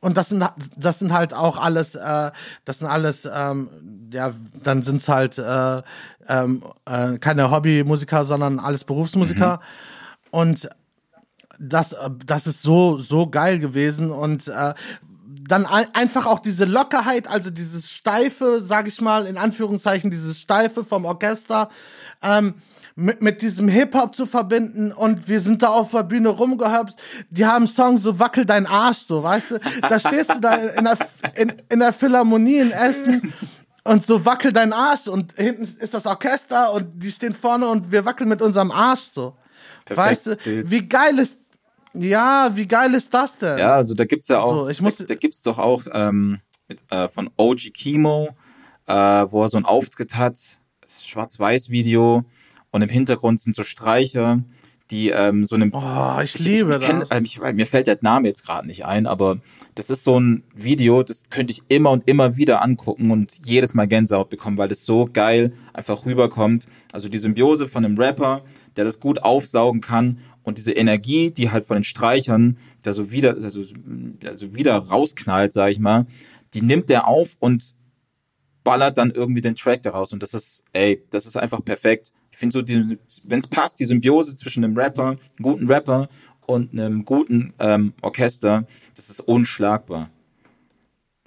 [0.00, 0.44] Und das sind,
[0.76, 2.30] das sind halt auch alles, äh,
[2.64, 3.70] das sind alles, ähm,
[4.12, 5.82] ja, dann sind es halt äh,
[6.28, 9.60] ähm, äh, keine Hobbymusiker, sondern alles Berufsmusiker.
[9.60, 10.28] Mhm.
[10.30, 10.68] Und
[11.58, 11.94] das,
[12.26, 14.10] das ist so, so geil gewesen.
[14.10, 14.74] Und äh,
[15.48, 20.40] dann ein, einfach auch diese Lockerheit, also dieses Steife, sag ich mal, in Anführungszeichen, dieses
[20.40, 21.68] Steife vom Orchester.
[22.22, 22.54] Ähm,
[22.94, 26.96] mit, mit diesem Hip-Hop zu verbinden und wir sind da auf der Bühne rumgehüpft.
[27.30, 29.58] Die haben Songs so Wackel dein Arsch, so, weißt du?
[29.88, 30.98] Da stehst du da in der,
[31.34, 33.32] in, in der Philharmonie in Essen
[33.84, 37.90] und so wackel dein Arsch und hinten ist das Orchester und die stehen vorne und
[37.90, 39.36] wir wackeln mit unserem Arsch so.
[39.84, 40.70] Perfekt weißt du, Bild.
[40.70, 41.38] wie geil ist
[41.94, 43.58] ja, wie geil ist das denn?
[43.58, 46.40] Ja, also da gibt's ja auch, so, ich muss, da, da gibt's doch auch ähm,
[46.66, 48.30] mit, äh, von OG Kimo,
[48.86, 50.38] äh, wo er so einen Auftritt hat,
[50.86, 52.24] Schwarz-Weiß-Video,
[52.72, 54.42] und im Hintergrund sind so Streicher,
[54.90, 55.72] die ähm, so einem.
[55.72, 57.10] Oh, ich liebe ich, ich kenn, das.
[57.10, 59.38] Ähm, ich, mir fällt der Name jetzt gerade nicht ein, aber
[59.74, 63.72] das ist so ein Video, das könnte ich immer und immer wieder angucken und jedes
[63.72, 66.66] Mal Gänsehaut bekommen, weil das so geil einfach rüberkommt.
[66.92, 68.42] Also die Symbiose von einem Rapper,
[68.76, 73.10] der das gut aufsaugen kann und diese Energie, die halt von den Streichern, der so
[73.10, 73.62] wieder, also,
[74.26, 76.06] also wieder rausknallt, sag ich mal,
[76.52, 77.74] die nimmt der auf und
[78.64, 82.12] ballert dann irgendwie den Track daraus und das ist, ey, das ist einfach perfekt.
[82.32, 86.08] Ich finde so, wenn es passt, die Symbiose zwischen einem Rapper, einem guten Rapper
[86.46, 88.66] und einem guten ähm, Orchester,
[88.96, 90.10] das ist unschlagbar.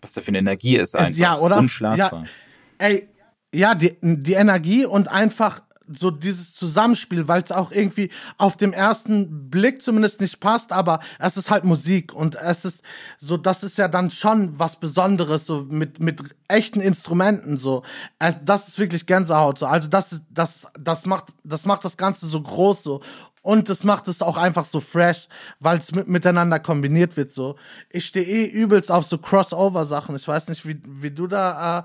[0.01, 1.15] Was da für eine Energie ist einfach.
[1.15, 1.57] Ja, oder?
[1.57, 2.23] Unschlagbar.
[2.23, 3.07] Ja, ey,
[3.53, 8.73] ja, die, die Energie und einfach so dieses Zusammenspiel, weil es auch irgendwie auf dem
[8.73, 12.81] ersten Blick zumindest nicht passt, aber es ist halt Musik und es ist
[13.19, 17.83] so, das ist ja dann schon was Besonderes, so mit, mit echten Instrumenten, so.
[18.19, 19.65] Es, das ist wirklich Gänsehaut, so.
[19.65, 23.01] Also das, das, das macht, das macht das Ganze so groß, so.
[23.41, 25.27] Und es macht es auch einfach so fresh,
[25.59, 27.57] weil es mit, miteinander kombiniert wird, so.
[27.91, 30.15] Ich stehe eh übelst auf so Crossover-Sachen.
[30.15, 31.83] Ich weiß nicht, wie, wie du da, äh,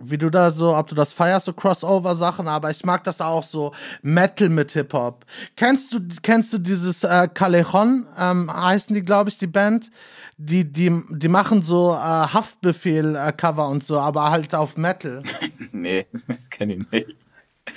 [0.00, 3.44] wie du da so, ob du das feierst, so Crossover-Sachen, aber ich mag das auch
[3.44, 5.24] so Metal mit Hip-Hop.
[5.56, 9.90] Kennst du, kennst du dieses äh, Callejon, ähm, heißen die, glaube ich, die Band?
[10.36, 15.22] Die, die, die machen so äh, Haftbefehl-Cover äh, und so, aber halt auf Metal.
[15.72, 17.16] nee, das kenne ich nicht.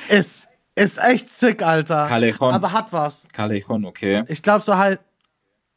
[0.09, 2.07] Ist, ist echt sick, Alter.
[2.07, 2.53] Callejon.
[2.53, 3.25] Aber hat was.
[3.33, 4.23] Callejon, okay.
[4.27, 4.99] Ich glaube so halt,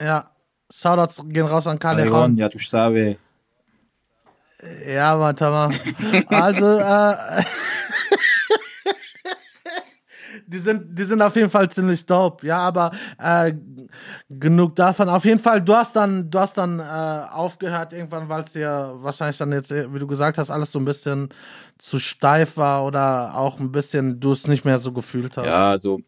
[0.01, 0.31] ja.
[0.71, 2.11] Shoutouts gehen raus an Callejon.
[2.11, 3.17] Callejon, ja, du sabes.
[4.87, 5.71] Ja, warte mal.
[6.27, 7.43] Also, äh,
[10.47, 12.47] die sind, die sind auf jeden Fall ziemlich dope.
[12.47, 13.55] Ja, aber äh,
[14.29, 15.09] genug davon.
[15.09, 18.95] Auf jeden Fall, du hast dann, du hast dann äh, aufgehört irgendwann, weil es dir
[18.97, 21.29] wahrscheinlich dann jetzt, wie du gesagt hast, alles so ein bisschen
[21.79, 25.47] zu steif war oder auch ein bisschen du es nicht mehr so gefühlt hast.
[25.47, 26.01] Ja, also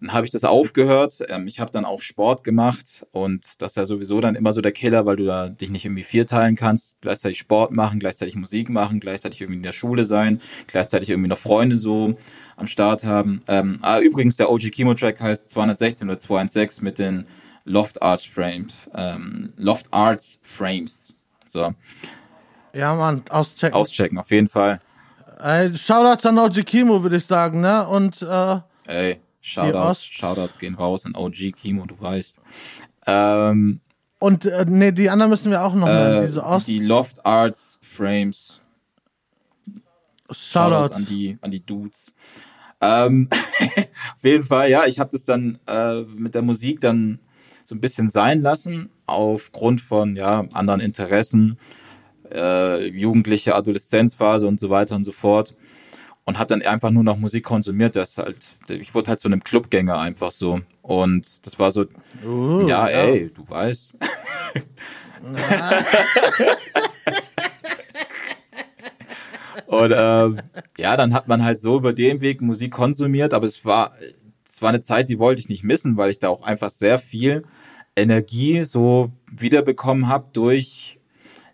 [0.00, 1.18] dann habe ich das aufgehört.
[1.28, 4.60] Ähm, ich habe dann auch Sport gemacht und das ist ja sowieso dann immer so
[4.60, 7.00] der Killer, weil du da dich nicht irgendwie vierteilen kannst.
[7.00, 11.38] Gleichzeitig Sport machen, gleichzeitig Musik machen, gleichzeitig irgendwie in der Schule sein, gleichzeitig irgendwie noch
[11.38, 12.16] Freunde so
[12.56, 13.40] am Start haben.
[13.48, 17.26] Ähm, ah, übrigens, der OG Chemo Track heißt 216 oder 216 mit den
[17.64, 18.74] Loft Arts Frames.
[18.94, 21.12] Ähm, Loft Arts Frames.
[21.46, 21.74] So.
[22.72, 23.74] Ja, Mann, auschecken.
[23.74, 24.80] Auschecken, auf jeden Fall.
[25.42, 27.86] Ey, Shoutouts an OG Kimo, würde ich sagen, ne?
[27.88, 28.60] Und, äh.
[28.86, 32.40] Ey, Shoutouts, Shoutouts gehen raus an OG Kimo, du weißt.
[33.06, 33.80] Ähm,
[34.18, 36.68] und äh, nee, die anderen müssen wir auch noch äh, mal, diese Ost.
[36.68, 38.60] Die Loft Arts Frames.
[40.30, 40.50] Shoutouts.
[40.52, 42.12] Shoutouts an die, an die Dudes.
[42.82, 43.28] Ähm,
[44.16, 47.18] auf jeden Fall, ja, ich habe das dann äh, mit der Musik dann
[47.64, 51.58] so ein bisschen sein lassen, aufgrund von ja, anderen Interessen,
[52.32, 55.56] äh, jugendliche Adoleszenzphase und so weiter und so fort
[56.24, 57.96] und habe dann einfach nur noch Musik konsumiert.
[57.96, 60.60] Das halt, ich wurde halt so einem Clubgänger einfach so.
[60.82, 61.86] Und das war so,
[62.24, 63.28] uh, ja, ey, ja.
[63.28, 63.96] du weißt.
[69.66, 70.40] und ähm,
[70.78, 73.92] ja, dann hat man halt so über den Weg Musik konsumiert, aber es war,
[74.44, 76.98] es war eine Zeit, die wollte ich nicht missen, weil ich da auch einfach sehr
[76.98, 77.42] viel
[77.96, 80.99] Energie so wiederbekommen habe durch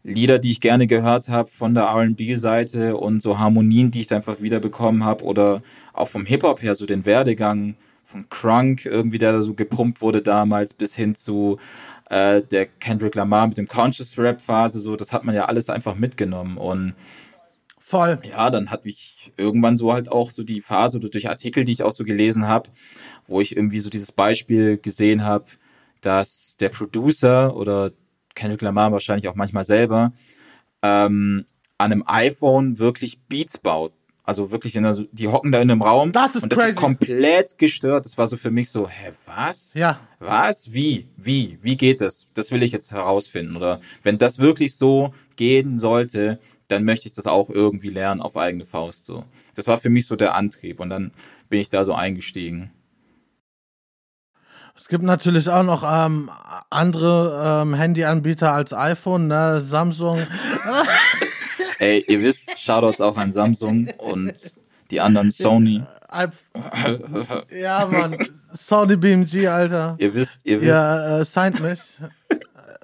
[0.06, 4.16] Lieder, die ich gerne gehört habe von der RB-Seite und so Harmonien, die ich da
[4.16, 9.32] einfach wiederbekommen habe oder auch vom Hip-Hop her, so den Werdegang von Crunk irgendwie, der
[9.32, 11.58] da so gepumpt wurde damals, bis hin zu
[12.08, 15.68] äh, der Kendrick Lamar mit dem Conscious Rap Phase, so, das hat man ja alles
[15.70, 16.94] einfach mitgenommen und
[17.88, 18.18] Voll.
[18.28, 21.70] Ja, dann hat mich irgendwann so halt auch so die Phase oder durch Artikel, die
[21.70, 22.68] ich auch so gelesen habe,
[23.28, 25.44] wo ich irgendwie so dieses Beispiel gesehen habe,
[26.00, 27.92] dass der Producer oder
[28.36, 30.12] Kendrick Lamar wahrscheinlich auch manchmal selber
[30.82, 31.44] ähm,
[31.78, 33.92] an einem iPhone wirklich Beats baut.
[34.22, 36.10] Also wirklich, in der, die hocken da in einem Raum.
[36.10, 36.70] Das ist und das crazy.
[36.72, 38.04] ist komplett gestört.
[38.04, 39.72] Das war so für mich so, hä, was?
[39.74, 40.00] Ja.
[40.18, 40.72] Was?
[40.72, 41.08] Wie?
[41.16, 41.58] Wie?
[41.62, 42.26] Wie geht das?
[42.34, 43.56] Das will ich jetzt herausfinden.
[43.56, 48.36] Oder wenn das wirklich so gehen sollte, dann möchte ich das auch irgendwie lernen auf
[48.36, 49.24] eigene Faust so.
[49.54, 51.12] Das war für mich so der Antrieb und dann
[51.48, 52.72] bin ich da so eingestiegen.
[54.78, 56.30] Es gibt natürlich auch noch ähm,
[56.70, 59.62] andere ähm, Handyanbieter als iPhone, ne?
[59.62, 60.18] Samsung.
[61.78, 64.32] Ey, ihr wisst, Shoutouts auch an Samsung und
[64.90, 65.82] die anderen Sony.
[67.50, 68.18] ja, Mann.
[68.52, 69.96] Sony BMG, Alter.
[69.98, 70.68] Ihr wisst, ihr wisst.
[70.68, 71.80] Ja, äh, signed mich.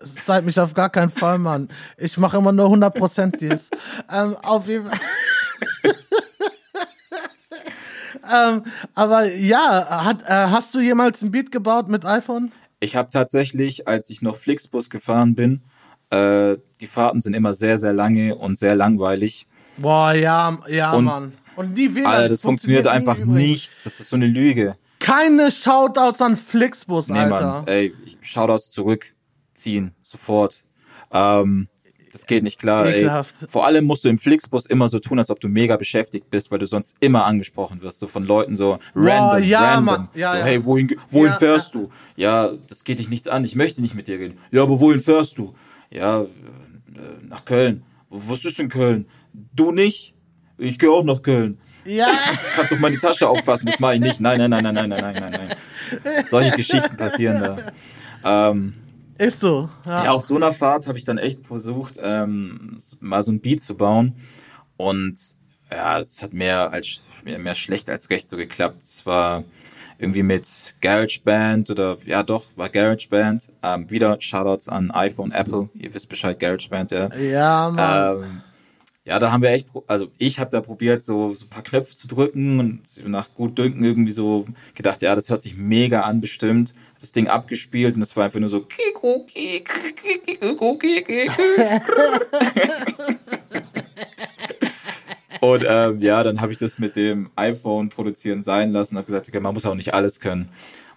[0.03, 1.69] Seid mich auf gar keinen Fall, Mann.
[1.97, 3.71] Ich mache immer nur 100% Deals.
[4.11, 4.99] ähm, auf jeden Fall.
[8.31, 12.53] ähm, aber ja, hat, äh, hast du jemals ein Beat gebaut mit iPhone?
[12.81, 15.63] Ich habe tatsächlich, als ich noch Flixbus gefahren bin,
[16.11, 19.47] äh, die Fahrten sind immer sehr, sehr lange und sehr langweilig.
[19.77, 21.33] Boah, ja, ja, und, Mann.
[21.57, 23.87] Und die WLAN, Alter, das funktioniert, funktioniert einfach nicht.
[23.87, 24.77] Das ist so eine Lüge.
[24.99, 27.31] Keine Shoutouts an Flixbus, nee, Alter.
[27.31, 30.65] Mann, ey, Shoutouts zurückziehen, sofort.
[31.11, 31.69] Ähm,
[32.13, 32.87] das geht nicht klar.
[32.87, 33.09] Ey.
[33.49, 36.51] Vor allem musst du im Flixbus immer so tun, als ob du mega beschäftigt bist,
[36.51, 40.09] weil du sonst immer angesprochen wirst, so von Leuten so random, oh, ja, random.
[40.15, 40.45] Ja, so, ja.
[40.45, 41.91] hey, wohin, wohin fährst du?
[42.15, 44.39] Ja, das geht dich nichts an, ich möchte nicht mit dir reden.
[44.51, 45.55] Ja, aber wohin fährst du?
[45.91, 46.27] Ja, äh,
[47.23, 47.83] nach Köln.
[48.11, 49.07] Was ist in Köln?
[49.33, 50.15] Du nicht?
[50.59, 51.59] Ich gehe auch nach Köln.
[51.87, 52.09] Ja.
[52.55, 54.21] Kannst doch mal die Tasche aufpassen, das mache ich nicht.
[54.21, 56.27] Nein, nein, nein, nein, nein, nein, nein, nein, nein.
[56.27, 57.41] Solche Geschichten passieren
[58.23, 58.51] da.
[58.51, 58.75] Ähm,
[59.23, 59.69] ist so.
[59.87, 63.41] Ja, ja auf so einer Fahrt habe ich dann echt versucht, ähm, mal so ein
[63.41, 64.17] Beat zu bauen.
[64.77, 65.19] Und
[65.71, 68.83] ja, es hat mehr als mehr, mehr schlecht als recht so geklappt.
[68.83, 69.45] Es war
[69.99, 73.49] irgendwie mit GarageBand oder ja doch, war GarageBand.
[73.63, 75.69] Ähm, wieder Shoutouts an iPhone, Apple.
[75.75, 77.15] Ihr wisst Bescheid, GarageBand, ja.
[77.17, 78.23] Ja, Mann.
[78.23, 78.43] Ähm,
[79.05, 81.97] ja, da haben wir echt, also ich habe da probiert, so, so ein paar Knöpfe
[81.97, 86.21] zu drücken und nach gut Dünken irgendwie so gedacht, ja, das hört sich mega an,
[86.21, 86.75] bestimmt.
[87.01, 88.61] Das Ding abgespielt und es war einfach nur so.
[95.41, 99.07] und ähm, ja, dann habe ich das mit dem iPhone produzieren sein lassen und habe
[99.07, 100.51] gesagt, okay, man muss auch nicht alles können.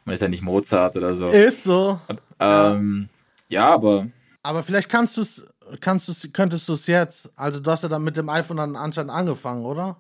[0.03, 1.29] Man ist ja nicht Mozart oder so.
[1.29, 1.99] Ist so.
[2.07, 3.09] Und, ähm,
[3.49, 3.61] ja.
[3.61, 4.05] ja, aber.
[4.43, 5.43] Aber vielleicht kannst du es
[5.80, 7.32] kannst du's, könntest du es jetzt?
[7.36, 9.97] Also du hast ja dann mit dem iPhone dann anscheinend angefangen, oder?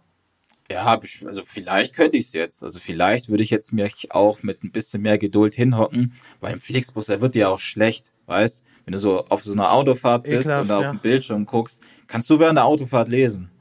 [0.71, 2.63] Ja, also vielleicht könnte ich es jetzt.
[2.63, 6.59] Also vielleicht würde ich jetzt mich auch mit ein bisschen mehr Geduld hinhocken, weil im
[6.59, 8.63] Flixbus, der wird dir auch schlecht, weißt?
[8.85, 10.91] Wenn du so auf so einer Autofahrt bist Ekelhaft, und da auf ja.
[10.91, 13.51] dem Bildschirm guckst, kannst du während der Autofahrt lesen?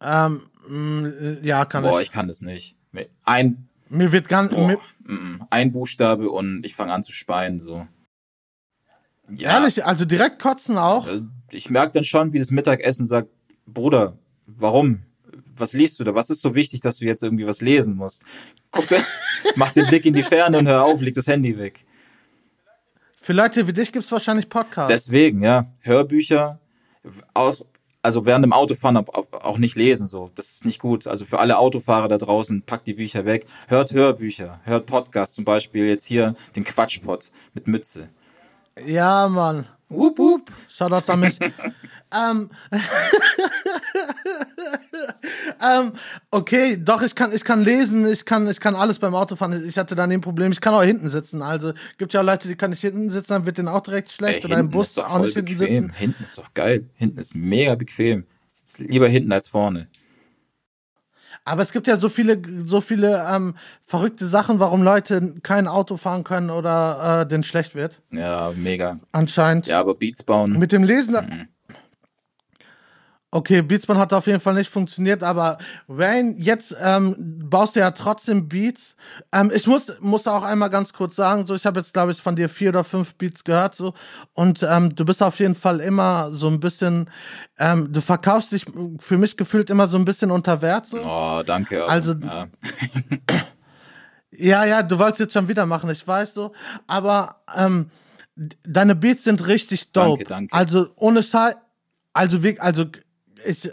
[0.00, 2.08] Ähm, mh, ja, kann Boah, ich.
[2.08, 2.76] ich kann das nicht.
[3.24, 4.80] Ein, mir wird ganz, boah,
[5.50, 7.86] ein Buchstabe und ich fange an zu speien, so.
[9.34, 11.08] Ja, Ehrlich, also direkt kotzen auch?
[11.08, 13.28] Äh, ich merke dann schon, wie das Mittagessen sagt,
[13.66, 15.02] Bruder, warum?
[15.56, 16.14] Was liest du da?
[16.14, 18.24] Was ist so wichtig, dass du jetzt irgendwie was lesen musst?
[18.70, 18.86] Guck,
[19.56, 21.84] mach den Blick in die Ferne und hör auf, leg das Handy weg.
[23.20, 24.92] Für Leute wie dich gibt's wahrscheinlich Podcasts.
[24.92, 25.66] Deswegen, ja.
[25.80, 26.60] Hörbücher,
[27.34, 27.64] aus,
[28.02, 30.30] also während dem Autofahren auch nicht lesen, so.
[30.36, 31.08] Das ist nicht gut.
[31.08, 33.46] Also für alle Autofahrer da draußen, packt die Bücher weg.
[33.66, 38.10] Hört Hörbücher, hört Podcasts, zum Beispiel jetzt hier den Quatschpot mit Mütze.
[38.84, 39.66] Ja, Mann.
[39.88, 40.50] Wup, wup.
[40.68, 41.38] Shoutouts an mich.
[42.14, 42.50] ähm,
[45.62, 45.92] ähm,
[46.30, 49.66] okay, doch, ich kann, ich kann lesen, ich kann, ich kann alles beim Autofahren.
[49.68, 51.40] Ich hatte dann ein Problem, ich kann auch hinten sitzen.
[51.40, 54.40] Also gibt ja Leute, die kann nicht hinten sitzen, dann wird denen auch direkt schlecht.
[54.40, 55.56] Ey, oder im Bus auch nicht bequem.
[55.56, 55.92] hinten sitzen.
[55.94, 56.84] Hinten ist doch geil.
[56.94, 58.26] Hinten ist mega bequem.
[58.48, 59.88] Sitzt lieber hinten als vorne.
[61.46, 63.54] Aber es gibt ja so viele, so viele ähm,
[63.84, 68.02] verrückte Sachen, warum Leute kein Auto fahren können oder äh, denen schlecht wird.
[68.10, 68.98] Ja, mega.
[69.12, 69.68] Anscheinend.
[69.68, 70.58] Ja, aber Beats bauen.
[70.58, 71.14] Mit dem Lesen.
[71.14, 71.48] Mhm.
[73.32, 75.58] Okay, Beatsman hat auf jeden Fall nicht funktioniert, aber
[75.88, 78.94] Wayne, jetzt ähm, baust du ja trotzdem Beats.
[79.32, 82.22] Ähm, ich muss, muss auch einmal ganz kurz sagen, so ich habe jetzt, glaube ich,
[82.22, 83.94] von dir vier oder fünf Beats gehört, so
[84.32, 87.10] und ähm, du bist auf jeden Fall immer so ein bisschen,
[87.58, 88.64] ähm, du verkaufst dich
[89.00, 90.86] für mich gefühlt immer so ein bisschen unter Wert.
[90.86, 91.00] So.
[91.04, 91.84] Oh, danke.
[91.84, 92.46] Also, ja.
[94.30, 96.52] ja, ja, du wolltest jetzt schon wieder machen, ich weiß so,
[96.86, 97.90] aber ähm,
[98.62, 100.24] deine Beats sind richtig dope.
[100.24, 100.54] Danke, danke.
[100.54, 101.56] Also ohne Scheiß,
[102.12, 102.86] also, also
[103.46, 103.70] ich,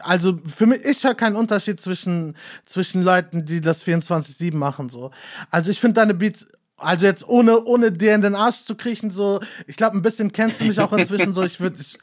[0.00, 5.10] also für mich, ich höre keinen Unterschied zwischen, zwischen Leuten, die das 24-7 machen, so.
[5.50, 9.10] Also ich finde deine Beats, also jetzt ohne, ohne dir in den Arsch zu kriechen,
[9.10, 11.98] so, ich glaube, ein bisschen kennst du mich auch inzwischen, so, ich würde, ich,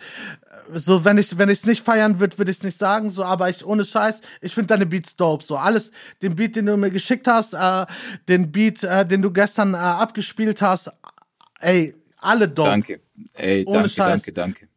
[0.74, 3.24] so, wenn ich, wenn ich es nicht feiern würde, würde ich es nicht sagen, so,
[3.24, 5.92] aber ich, ohne Scheiß, ich finde deine Beats dope, so, alles,
[6.24, 7.86] den Beat, den du mir geschickt hast, äh,
[8.28, 10.89] den Beat, äh, den du gestern äh, abgespielt hast,
[11.60, 12.70] ey, alle dope.
[12.72, 13.00] Danke,
[13.34, 14.24] ey, ohne danke, Scheiß.
[14.24, 14.73] danke, danke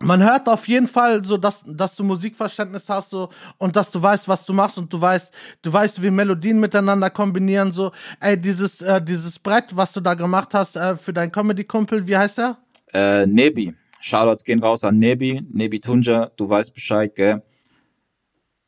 [0.00, 4.02] man hört auf jeden Fall so, dass, dass du Musikverständnis hast so und dass du
[4.02, 5.32] weißt, was du machst und du weißt,
[5.62, 7.92] du weißt, wie Melodien miteinander kombinieren so.
[8.20, 12.16] Ey, dieses äh, dieses Brett, was du da gemacht hast äh, für deinen Comedy-Kumpel, wie
[12.16, 12.58] heißt der?
[12.92, 13.74] Äh, Nebi.
[14.00, 16.30] Shoutouts gehen raus an Nebi, Nebi Tunja.
[16.36, 17.42] Du weißt Bescheid, gell?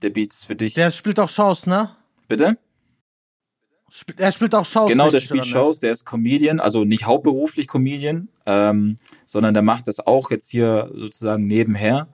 [0.03, 0.75] Der Beat ist für dich.
[0.75, 1.91] Der spielt auch Shows, ne?
[2.27, 2.57] Bitte?
[4.17, 4.91] Er spielt auch Shows.
[4.91, 9.89] Genau, der spielt Shows, der ist Comedian, also nicht hauptberuflich Comedian, ähm, sondern der macht
[9.89, 12.09] das auch jetzt hier sozusagen nebenher.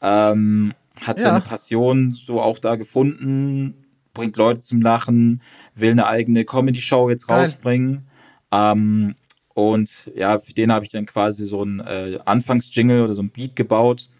[0.00, 1.24] Ähm, hat ja.
[1.24, 3.74] seine Passion so auch da gefunden,
[4.14, 5.42] bringt Leute zum Lachen,
[5.74, 7.40] will eine eigene Comedy-Show jetzt Geil.
[7.40, 8.06] rausbringen.
[8.52, 9.16] Ähm,
[9.52, 13.30] und ja, für den habe ich dann quasi so ein äh, Anfangsjingle oder so ein
[13.30, 14.10] Beat gebaut.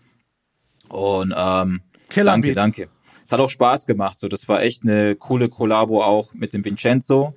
[0.89, 1.83] Und ähm,
[2.15, 2.89] danke, danke
[3.27, 4.21] es hat auch Spaß gemacht.
[4.21, 7.35] So, das war echt eine coole Kollabo auch mit dem Vincenzo.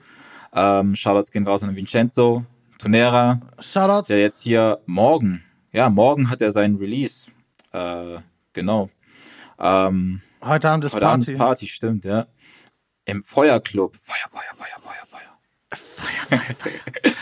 [0.53, 2.45] Ähm, Shoutouts gehen raus an den Vincenzo.
[2.77, 3.41] Tonera.
[3.59, 4.07] Shoutouts.
[4.07, 7.27] Der jetzt hier morgen, ja, morgen hat er seinen Release.
[7.71, 8.19] Äh,
[8.53, 8.89] genau.
[9.57, 11.13] Ähm, heute Abend ist heute Party.
[11.13, 12.27] Abend ist Party, stimmt, ja.
[13.05, 13.95] Im Feuerclub.
[13.95, 15.79] Feuer, Feuer, Feuer, Feuer, Feuer.
[15.95, 17.13] Feuer, Feuer, Feuer.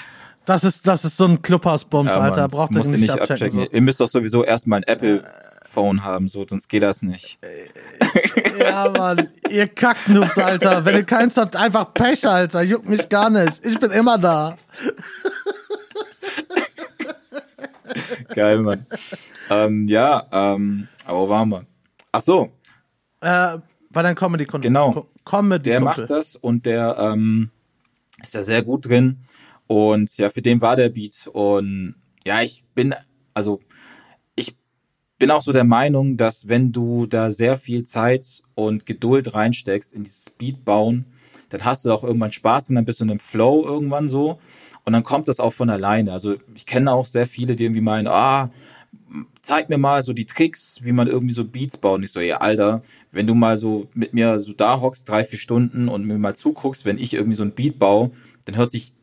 [0.44, 2.50] Das ist, das ist so ein Clubhouse-Bums, ja, Alter.
[2.50, 3.48] Braucht ihr nicht, nicht abchecken.
[3.48, 3.60] abchecken.
[3.62, 3.72] So.
[3.72, 5.24] Ihr müsst doch sowieso erstmal ein Apple
[5.78, 7.38] Phone haben, so, sonst geht das nicht.
[8.60, 10.84] Ja, Mann, ihr Kacknubs, Alter.
[10.86, 12.64] Wenn ihr keins habt, einfach Pech, Alter.
[12.64, 13.64] Juckt mich gar nicht.
[13.64, 14.58] Ich bin immer da.
[18.34, 18.88] Geil, Mann.
[19.52, 21.68] Ähm, ja, ähm, aber wo waren wir?
[22.12, 22.52] Ach so.
[23.22, 23.60] Äh,
[23.92, 24.64] bei deinem Comedy-Kunden.
[24.64, 25.06] Genau.
[25.26, 27.52] Comedy der macht das und der ähm,
[28.20, 29.20] ist da sehr gut drin.
[29.68, 31.30] Und ja, für den war der Beat.
[31.32, 31.94] Und
[32.26, 32.96] ja, ich bin,
[33.36, 33.60] also
[35.18, 39.94] bin auch so der Meinung, dass wenn du da sehr viel Zeit und Geduld reinsteckst
[39.94, 41.06] in dieses Beat bauen,
[41.50, 44.40] dann hast du auch irgendwann Spaß und dann bist du in einem Flow irgendwann so
[44.84, 46.12] und dann kommt das auch von alleine.
[46.12, 48.50] Also ich kenne auch sehr viele, die irgendwie meinen, ah,
[49.42, 51.98] zeig mir mal so die Tricks, wie man irgendwie so Beats baut.
[51.98, 55.24] Und ich so, ja, Alter, wenn du mal so mit mir so da hockst, drei,
[55.24, 58.12] vier Stunden und mir mal zuguckst, wenn ich irgendwie so ein Beat baue,
[58.46, 58.94] dann hört sich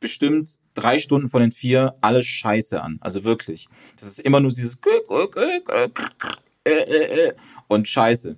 [0.00, 2.98] bestimmt drei Stunden von den vier alles scheiße an.
[3.00, 3.68] Also wirklich.
[3.96, 4.78] Das ist immer nur dieses
[7.68, 8.36] und scheiße.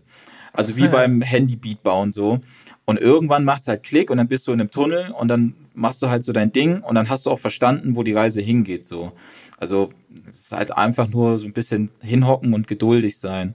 [0.53, 2.41] Also wie beim Handybeat bauen so.
[2.85, 5.55] Und irgendwann macht es halt Klick und dann bist du in einem Tunnel und dann
[5.75, 8.41] machst du halt so dein Ding und dann hast du auch verstanden, wo die Reise
[8.41, 9.13] hingeht so.
[9.57, 9.91] Also
[10.29, 13.55] es ist halt einfach nur so ein bisschen hinhocken und geduldig sein.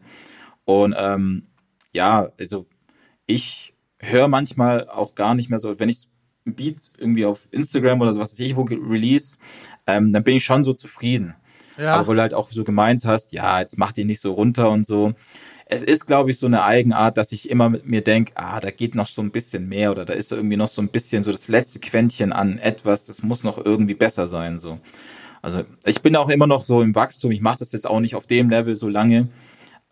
[0.66, 1.48] Und ähm,
[1.94, 2.66] ja, also
[3.26, 6.08] ich höre manchmal auch gar nicht mehr so, wenn ich
[6.56, 9.38] Beat irgendwie auf Instagram oder so was weiß ich wo release,
[9.86, 11.36] ähm, dann bin ich schon so zufrieden.
[11.78, 11.96] Ja.
[11.96, 14.70] Aber wo du halt auch so gemeint hast, ja, jetzt mach die nicht so runter
[14.70, 15.14] und so.
[15.70, 18.72] Es ist, glaube ich, so eine Eigenart, dass ich immer mit mir denke, ah, da
[18.72, 21.32] geht noch so ein bisschen mehr oder da ist irgendwie noch so ein bisschen so
[21.32, 24.80] das letzte Quäntchen an etwas, das muss noch irgendwie besser sein, so.
[25.42, 28.16] Also ich bin auch immer noch so im Wachstum, ich mache das jetzt auch nicht
[28.16, 29.30] auf dem Level so lange.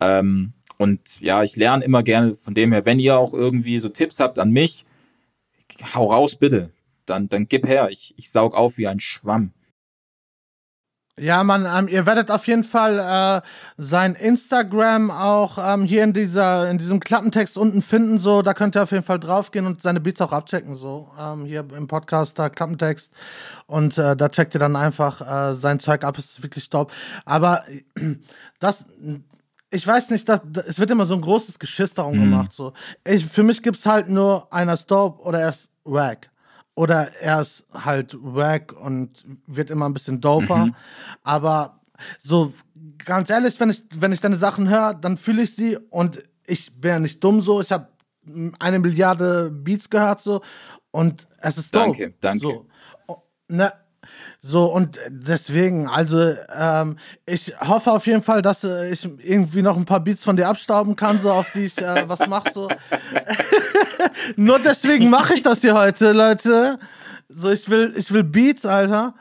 [0.00, 3.88] Ähm, und ja, ich lerne immer gerne von dem her, wenn ihr auch irgendwie so
[3.88, 4.84] Tipps habt an mich,
[5.94, 6.70] hau raus bitte.
[7.06, 7.88] Dann, dann gib her.
[7.90, 9.52] Ich, ich saug auf wie ein Schwamm.
[11.18, 13.40] Ja, man, ähm, ihr werdet auf jeden Fall äh,
[13.78, 18.18] sein Instagram auch ähm, hier in dieser in diesem Klappentext unten finden.
[18.18, 20.76] So, da könnt ihr auf jeden Fall draufgehen und seine Beats auch abchecken.
[20.76, 23.10] So, ähm, hier im Podcast da Klappentext
[23.66, 26.18] und äh, da checkt ihr dann einfach äh, sein Zeug ab.
[26.18, 26.92] Ist wirklich top.
[27.24, 27.64] Aber
[28.58, 28.84] das
[29.70, 32.24] ich weiß nicht, dass, es wird immer so ein großes Geschiss darum mhm.
[32.24, 32.52] gemacht.
[32.52, 32.72] So.
[33.04, 36.30] Ich, für mich gibt es halt nur einer ist dope oder er ist wack.
[36.74, 40.66] Oder er ist halt wack und wird immer ein bisschen doper.
[40.66, 40.74] Mhm.
[41.22, 41.80] Aber
[42.22, 42.52] so
[43.04, 46.72] ganz ehrlich, wenn ich, wenn ich deine Sachen höre, dann fühle ich sie und ich
[46.78, 47.60] bin ja nicht dumm so.
[47.60, 47.88] Ich habe
[48.58, 50.42] eine Milliarde Beats gehört so
[50.90, 51.86] und es ist dope.
[51.86, 52.46] Danke, danke.
[52.46, 52.66] So.
[53.48, 53.72] Ne,
[54.48, 59.76] so, und deswegen, also ähm, ich hoffe auf jeden Fall, dass äh, ich irgendwie noch
[59.76, 62.52] ein paar Beats von dir abstauben kann, so auf die ich äh, was mache.
[62.54, 62.68] So.
[64.36, 66.78] Nur deswegen mache ich das hier heute, Leute.
[67.28, 69.14] So, ich will, ich will Beats, Alter.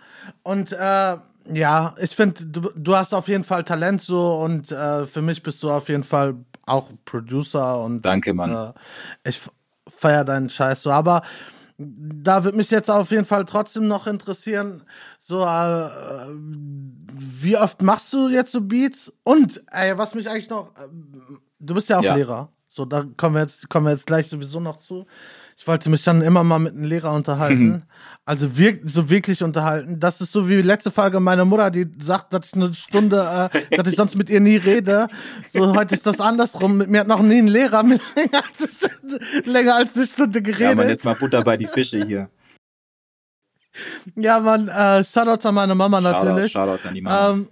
[0.43, 1.17] Und äh,
[1.51, 5.41] ja, ich finde, du, du hast auf jeden Fall Talent so und äh, für mich
[5.41, 6.35] bist du auf jeden Fall
[6.67, 8.53] auch Producer und Danke, Mann.
[8.53, 9.41] Äh, ich
[9.87, 10.91] feier deinen Scheiß so.
[10.91, 11.23] Aber
[11.77, 14.83] da würde mich jetzt auf jeden Fall trotzdem noch interessieren,
[15.19, 19.11] so äh, wie oft machst du jetzt so Beats?
[19.23, 20.87] Und ey, was mich eigentlich noch, äh,
[21.59, 22.15] du bist ja auch ja.
[22.15, 25.05] Lehrer, so da kommen wir jetzt kommen wir jetzt gleich sowieso noch zu.
[25.57, 27.83] Ich wollte mich dann immer mal mit einem Lehrer unterhalten.
[28.27, 29.99] Also wir, so wirklich unterhalten.
[29.99, 33.49] Das ist so wie die letzte Folge meiner Mutter, die sagt, dass ich eine Stunde,
[33.53, 35.07] äh, dass ich sonst mit ihr nie rede.
[35.53, 36.77] So heute ist das andersrum.
[36.77, 40.41] Mit mir hat noch nie ein Lehrer mit länger als, Stunde, länger als eine Stunde
[40.41, 40.69] geredet.
[40.69, 42.29] Ja, man, jetzt mal Butter bei die Fische hier.
[44.15, 46.51] Ja, man, äh, Shoutout an meine Mama natürlich.
[46.51, 47.29] Shoutout, Shoutout an die Mama.
[47.29, 47.47] Ähm,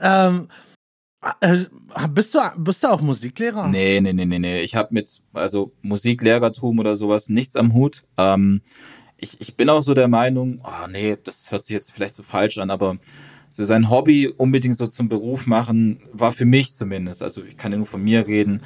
[0.00, 0.48] ähm,
[1.40, 3.66] äh, bist du, bist du auch Musiklehrer?
[3.68, 4.60] Nee, nee, nee, nee, nee.
[4.60, 8.04] Ich habe mit, also Musiklehrertum oder sowas nichts am Hut.
[8.18, 8.62] Ähm,
[9.22, 12.22] ich, ich bin auch so der Meinung, oh nee, das hört sich jetzt vielleicht so
[12.22, 12.98] falsch an, aber
[13.50, 17.70] so sein Hobby unbedingt so zum Beruf machen, war für mich zumindest, also ich kann
[17.70, 18.62] ja nur von mir reden,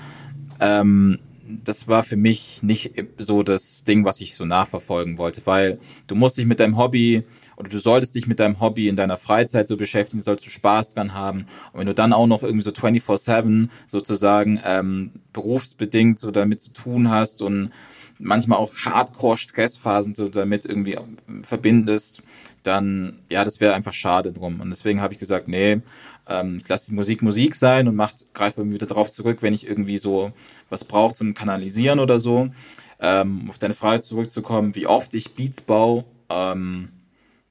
[0.59, 1.19] ähm,
[1.65, 5.79] das war für mich nicht so das Ding, was ich so nachverfolgen wollte, weil
[6.09, 7.23] du musst dich mit deinem Hobby
[7.57, 10.95] oder du solltest dich mit deinem Hobby in deiner Freizeit so beschäftigen, sollst du Spaß
[10.95, 11.47] dran haben.
[11.73, 16.73] Und wenn du dann auch noch irgendwie so 24-7 sozusagen ähm, berufsbedingt so damit zu
[16.73, 17.71] tun hast und
[18.19, 20.99] manchmal auch Hardcore-Stressphasen so damit irgendwie
[21.43, 22.23] verbindest,
[22.63, 24.61] dann, ja, das wäre einfach schade drum.
[24.61, 25.81] Und deswegen habe ich gesagt, nee,
[26.29, 29.67] ähm, lass die Musik Musik sein und macht, greife irgendwie wieder drauf zurück, wenn ich
[29.67, 30.33] irgendwie so
[30.69, 32.51] was brauche zum Kanalisieren oder so.
[32.99, 36.89] Ähm, auf deine Frage zurückzukommen, wie oft ich Beats baue, ähm,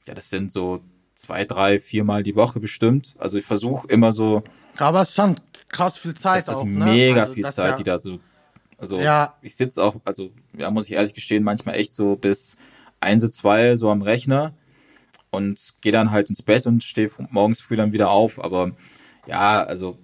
[0.07, 0.81] ja, das sind so
[1.13, 3.15] zwei, drei, viermal die Woche bestimmt.
[3.19, 4.43] Also ich versuche immer so.
[4.77, 5.35] Aber es ist schon
[5.69, 6.37] krass viel Zeit.
[6.37, 6.85] Das ist auch, ne?
[6.85, 8.19] mega also viel Zeit, ja die da so
[8.85, 9.33] also ja.
[9.41, 12.55] ich sitze auch, also ja, muss ich ehrlich gestehen, manchmal echt so bis
[12.99, 14.53] eins, zwei so am Rechner
[15.31, 18.43] und gehe dann halt ins Bett und stehe morgens früh dann wieder auf.
[18.43, 18.71] Aber
[19.27, 19.97] ja, also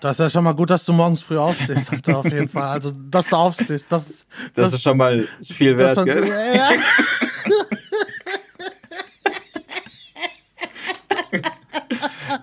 [0.00, 2.68] das ist ja schon mal gut, dass du morgens früh aufstehst, Alter, auf jeden Fall.
[2.68, 6.24] Also, dass du aufstehst, das, das, das ist schon mal viel wert, schon, gell?
[6.54, 6.70] Ja.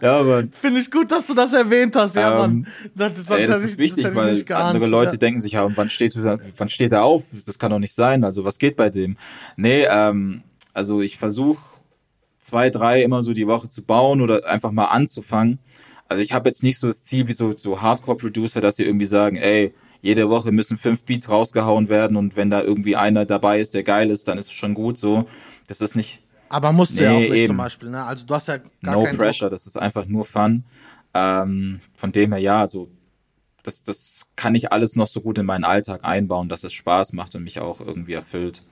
[0.01, 0.51] Ja, Mann.
[0.59, 2.67] Finde ich gut, dass du das erwähnt hast, ja, ähm, Mann.
[2.95, 5.17] Das ist, ey, das ist ich, wichtig, das weil andere Leute ja.
[5.17, 7.25] denken sich, ja, wann steht, wann steht er auf?
[7.45, 8.23] Das kann doch nicht sein.
[8.23, 9.17] Also, was geht bei dem?
[9.55, 10.43] Nee, ähm,
[10.73, 11.77] also ich versuche
[12.37, 15.59] zwei, drei immer so die Woche zu bauen oder einfach mal anzufangen.
[16.07, 19.05] Also ich habe jetzt nicht so das Ziel wie so, so Hardcore-Producer, dass sie irgendwie
[19.05, 23.59] sagen, ey, jede Woche müssen fünf Beats rausgehauen werden und wenn da irgendwie einer dabei
[23.59, 25.25] ist, der geil ist, dann ist es schon gut so.
[25.67, 27.47] Das ist nicht, aber musst du nee, ja auch nicht eben.
[27.47, 28.03] zum Beispiel, ne?
[28.03, 29.51] Also du hast ja gar No pressure, Druck.
[29.51, 30.63] das ist einfach nur Fun.
[31.13, 32.89] Ähm, von dem her, ja, also
[33.63, 37.13] das, das kann ich alles noch so gut in meinen Alltag einbauen, dass es Spaß
[37.13, 38.63] macht und mich auch irgendwie erfüllt.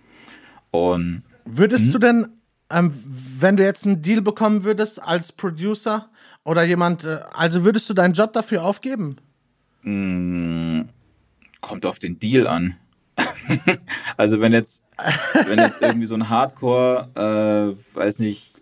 [0.71, 1.91] Und würdest hm?
[1.91, 2.28] du denn,
[2.69, 2.93] ähm,
[3.39, 6.09] wenn du jetzt einen Deal bekommen würdest als Producer
[6.43, 9.17] oder jemand, äh, also würdest du deinen Job dafür aufgeben?
[9.84, 10.82] Mm,
[11.61, 12.78] kommt auf den Deal an.
[14.18, 14.84] also wenn jetzt,
[15.47, 18.61] wenn jetzt irgendwie so ein Hardcore, äh, weiß nicht.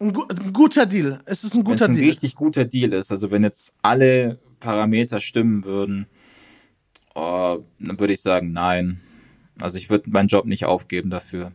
[0.00, 1.20] Ein, gu ein guter Deal.
[1.26, 1.98] Es ist ein guter Deal.
[1.98, 6.06] ein richtig guter Deal ist, also wenn jetzt alle Parameter stimmen würden,
[7.14, 9.00] oh, dann würde ich sagen, nein.
[9.60, 11.52] Also ich würde meinen Job nicht aufgeben dafür.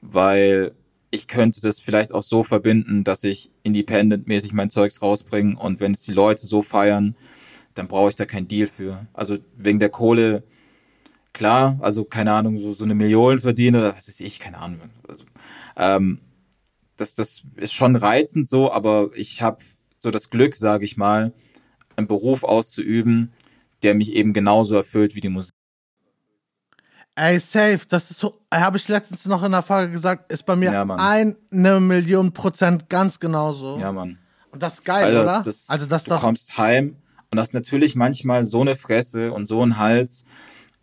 [0.00, 0.72] Weil
[1.10, 5.92] ich könnte das vielleicht auch so verbinden, dass ich independent-mäßig mein Zeugs rausbringe und wenn
[5.92, 7.16] es die Leute so feiern,
[7.74, 9.06] dann brauche ich da keinen Deal für.
[9.12, 10.42] Also wegen der Kohle
[11.34, 14.80] klar, also keine Ahnung, so, so eine Million verdiene oder was weiß ich, keine Ahnung.
[15.06, 15.24] Also,
[15.76, 16.20] ähm,
[16.96, 19.58] das, das ist schon reizend so, aber ich habe
[19.98, 21.34] so das Glück, sage ich mal,
[21.96, 23.32] einen Beruf auszuüben,
[23.82, 25.52] der mich eben genauso erfüllt wie die Musik.
[27.16, 30.56] Ey, safe, das ist so, habe ich letztens noch in der Frage gesagt, ist bei
[30.56, 33.76] mir ja, eine Million Prozent ganz genauso.
[33.78, 34.18] Ja, Mann.
[34.50, 35.42] Und das ist geil, Alter, oder?
[35.44, 36.96] Das, also das du doch kommst heim
[37.30, 40.24] und hast natürlich manchmal so eine Fresse und so einen Hals,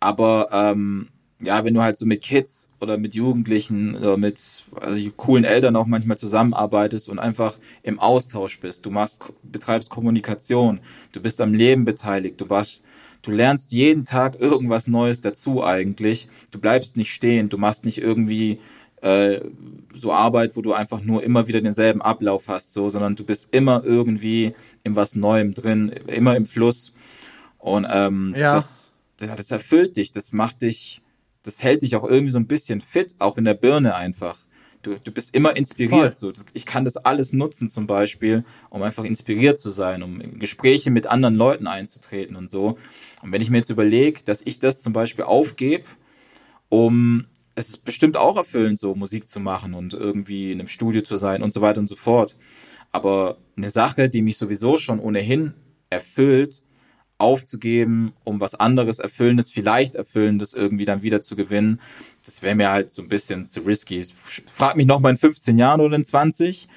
[0.02, 1.08] aber ähm,
[1.42, 5.76] ja, wenn du halt so mit Kids oder mit Jugendlichen oder mit also coolen Eltern
[5.76, 10.80] auch manchmal zusammenarbeitest und einfach im Austausch bist, du machst, betreibst Kommunikation,
[11.12, 12.84] du bist am Leben beteiligt, du warst,
[13.22, 16.28] du lernst jeden Tag irgendwas Neues dazu eigentlich.
[16.52, 18.60] Du bleibst nicht stehen, du machst nicht irgendwie
[19.00, 19.40] äh,
[19.94, 23.48] so Arbeit, wo du einfach nur immer wieder denselben Ablauf hast, so, sondern du bist
[23.50, 24.52] immer irgendwie
[24.84, 26.92] in was Neuem drin, immer im Fluss.
[27.58, 28.52] Und ähm, ja.
[28.52, 28.91] das
[29.28, 31.00] das erfüllt dich, das macht dich,
[31.42, 34.38] das hält dich auch irgendwie so ein bisschen fit, auch in der Birne einfach.
[34.82, 36.16] Du, du bist immer inspiriert.
[36.16, 36.32] So.
[36.54, 40.90] Ich kann das alles nutzen zum Beispiel, um einfach inspiriert zu sein, um in Gespräche
[40.90, 42.78] mit anderen Leuten einzutreten und so.
[43.22, 45.84] Und wenn ich mir jetzt überlege, dass ich das zum Beispiel aufgebe,
[46.68, 51.02] um es ist bestimmt auch erfüllend, so Musik zu machen und irgendwie in einem Studio
[51.02, 52.36] zu sein und so weiter und so fort.
[52.90, 55.54] Aber eine Sache, die mich sowieso schon ohnehin
[55.90, 56.62] erfüllt,
[57.22, 61.80] aufzugeben, um was anderes Erfüllendes, vielleicht Erfüllendes irgendwie dann wieder zu gewinnen,
[62.24, 63.98] das wäre mir halt so ein bisschen zu risky.
[63.98, 64.14] Ich
[64.52, 66.68] frag mich noch mal in 15 Jahren oder in 20,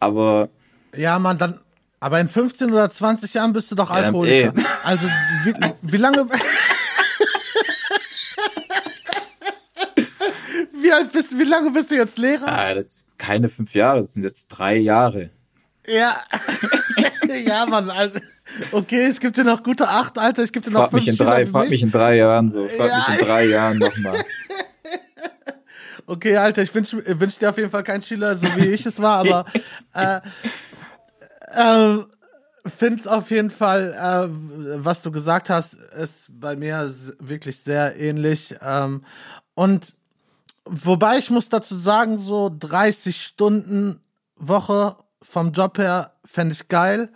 [0.00, 0.50] aber.
[0.96, 1.60] Ja, man, dann,
[2.00, 4.52] aber in 15 oder 20 Jahren bist du doch Alkoholiker.
[4.56, 5.06] Ja, also,
[5.44, 6.26] wie, wie lange.
[10.82, 12.48] wie alt bist du, wie lange bist du jetzt Lehrer?
[12.48, 12.74] Ah,
[13.18, 15.30] keine fünf Jahre, das sind jetzt drei Jahre.
[15.86, 16.22] Ja.
[17.40, 17.90] ja, Mann.
[17.90, 18.18] Also,
[18.72, 20.42] okay, es gibt dir noch gute acht, Alter.
[20.42, 21.02] Ich gebe dir noch frag fünf.
[21.02, 22.66] Mich in drei, frag mich in drei Jahren so.
[22.68, 22.96] Frag ja.
[22.98, 24.18] mich in drei Jahren nochmal.
[26.04, 29.00] Okay, Alter, ich wünsche wünsch dir auf jeden Fall keinen Schüler, so wie ich es
[29.00, 29.46] war, aber
[29.94, 30.20] äh,
[31.54, 32.04] äh,
[32.66, 37.98] finde es auf jeden Fall, äh, was du gesagt hast, ist bei mir wirklich sehr
[37.98, 38.56] ähnlich.
[38.60, 39.04] Ähm,
[39.54, 39.94] und
[40.64, 44.00] wobei ich muss dazu sagen, so 30 Stunden
[44.36, 47.10] Woche vom Job her fände ich geil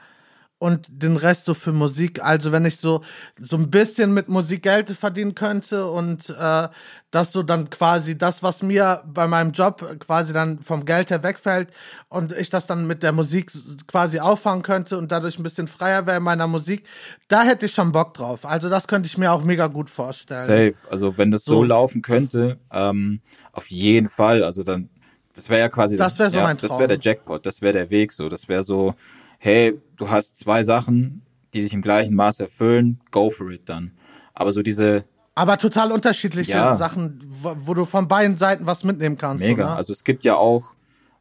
[0.59, 2.23] und den Rest so für Musik.
[2.25, 3.03] Also wenn ich so
[3.41, 6.69] so ein bisschen mit Musik Geld verdienen könnte und äh,
[7.11, 11.23] das so dann quasi das, was mir bei meinem Job quasi dann vom Geld her
[11.23, 11.69] wegfällt
[12.09, 13.53] und ich das dann mit der Musik
[13.87, 16.85] quasi auffangen könnte und dadurch ein bisschen freier wäre in meiner Musik,
[17.29, 18.47] da hätte ich schon Bock drauf.
[18.47, 20.45] Also das könnte ich mir auch mega gut vorstellen.
[20.73, 20.75] Safe.
[20.91, 23.21] Also wenn das so, so laufen könnte, ähm,
[23.53, 24.43] auf jeden Fall.
[24.43, 24.89] Also dann
[25.37, 26.55] das wäre ja quasi, das wäre so ja.
[26.55, 28.31] Das wäre der Jackpot, das wäre der Weg so.
[28.31, 28.95] Das wäre so,
[29.39, 31.23] hey, du hast zwei Sachen,
[31.53, 33.93] die sich im gleichen Maß erfüllen, go for it dann.
[34.33, 35.05] Aber so diese.
[35.35, 39.45] Aber total unterschiedliche ja, Sachen, wo du von beiden Seiten was mitnehmen kannst.
[39.45, 39.65] Mega.
[39.65, 39.77] Oder?
[39.77, 40.75] Also es gibt ja auch,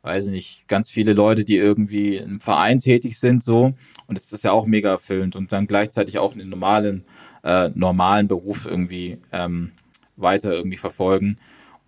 [0.04, 3.74] weiß ich nicht, ganz viele Leute, die irgendwie im Verein tätig sind, so.
[4.08, 7.04] Und es ist ja auch mega erfüllend und dann gleichzeitig auch einen normalen,
[7.44, 9.74] äh, normalen Beruf irgendwie ähm,
[10.16, 11.36] weiter irgendwie verfolgen.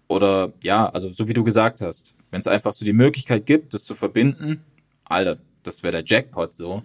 [0.10, 3.74] Oder ja, also so wie du gesagt hast, wenn es einfach so die Möglichkeit gibt,
[3.74, 4.64] das zu verbinden,
[5.06, 6.84] Alter, das wäre der Jackpot so.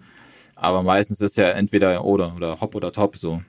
[0.54, 3.42] Aber meistens ist ja entweder oder oder hopp oder top so.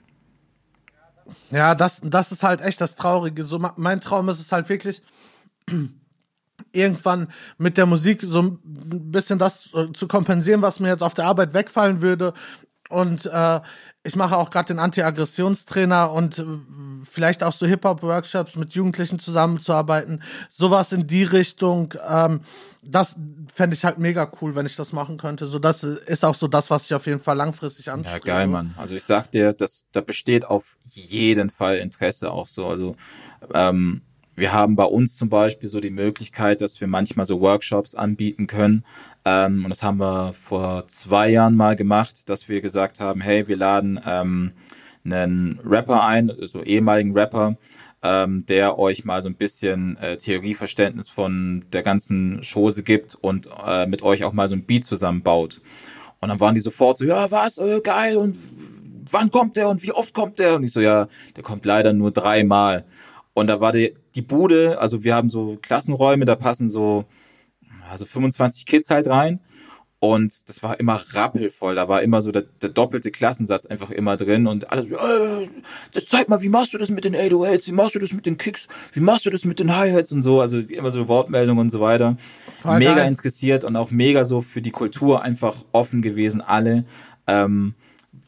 [1.52, 3.44] Ja, das, das ist halt echt das Traurige.
[3.44, 5.02] So, mein Traum ist es halt wirklich,
[6.72, 7.28] irgendwann
[7.58, 11.54] mit der Musik so ein bisschen das zu kompensieren, was mir jetzt auf der Arbeit
[11.54, 12.34] wegfallen würde.
[12.89, 13.62] Und äh,
[14.04, 16.45] ich mache auch gerade den Anti-Aggressionstrainer und äh,
[17.10, 20.22] vielleicht auch so Hip-Hop-Workshops mit Jugendlichen zusammenzuarbeiten.
[20.49, 21.93] Sowas in die Richtung.
[22.08, 22.41] Ähm,
[22.82, 23.16] das
[23.54, 25.45] fände ich halt mega cool, wenn ich das machen könnte.
[25.45, 28.28] So, das ist auch so das, was ich auf jeden Fall langfristig anstrebe.
[28.28, 28.74] Ja, geil, Mann.
[28.78, 32.68] Also ich sag dir, das, da besteht auf jeden Fall Interesse auch so.
[32.68, 32.97] Also
[33.54, 34.01] ähm,
[34.36, 38.47] wir haben bei uns zum Beispiel so die Möglichkeit, dass wir manchmal so Workshops anbieten
[38.47, 38.84] können.
[39.25, 43.47] Ähm, und das haben wir vor zwei Jahren mal gemacht, dass wir gesagt haben, hey,
[43.47, 44.51] wir laden ähm,
[45.05, 47.57] einen Rapper ein, so ehemaligen Rapper,
[48.01, 53.49] ähm, der euch mal so ein bisschen äh, Theorieverständnis von der ganzen Chose gibt und
[53.65, 55.61] äh, mit euch auch mal so ein Beat zusammenbaut.
[56.19, 58.36] Und dann waren die sofort so, ja, was, äh, geil, und
[59.11, 60.55] wann kommt der und wie oft kommt der?
[60.55, 62.86] Und ich so, ja, der kommt leider nur dreimal.
[63.34, 67.05] Und da war die, die Bude, also wir haben so Klassenräume, da passen so
[67.89, 69.39] also 25 Kids halt rein.
[69.99, 71.75] Und das war immer rappelvoll.
[71.75, 74.47] Da war immer so der, der doppelte Klassensatz einfach immer drin.
[74.47, 75.47] Und alles, äh,
[75.93, 77.67] das zeig mal, wie machst du das mit den 808s?
[77.67, 78.67] Wie machst du das mit den Kicks?
[78.91, 80.41] Wie machst du das mit den Hi-Hats und so?
[80.41, 82.17] Also immer so Wortmeldungen und so weiter.
[82.61, 83.07] Voll mega geil.
[83.07, 86.84] interessiert und auch mega so für die Kultur einfach offen gewesen, alle.
[87.25, 87.73] Ähm,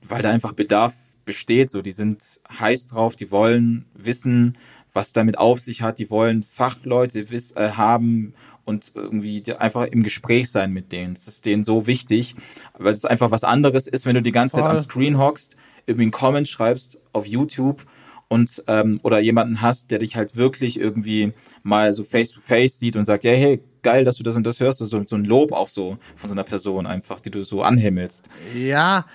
[0.08, 0.94] weil da einfach Bedarf
[1.26, 1.70] besteht.
[1.70, 4.58] So, die sind heiß drauf, die wollen wissen,
[4.96, 6.00] was damit auf sich hat.
[6.00, 8.34] Die wollen Fachleute wiss, äh, haben
[8.64, 11.14] und irgendwie einfach im Gespräch sein mit denen.
[11.14, 12.36] Das ist denen so wichtig,
[12.78, 14.64] weil es einfach was anderes ist, wenn du die ganze Voll.
[14.64, 17.86] Zeit am Screen hockst, irgendwie einen Comment schreibst auf YouTube
[18.28, 21.34] und ähm, oder jemanden hast, der dich halt wirklich irgendwie
[21.64, 24.46] mal so face to face sieht und sagt, ja, hey, geil, dass du das und
[24.46, 27.44] das hörst, so, so ein Lob auch so von so einer Person einfach, die du
[27.44, 28.30] so anhimmelst.
[28.56, 29.06] Ja,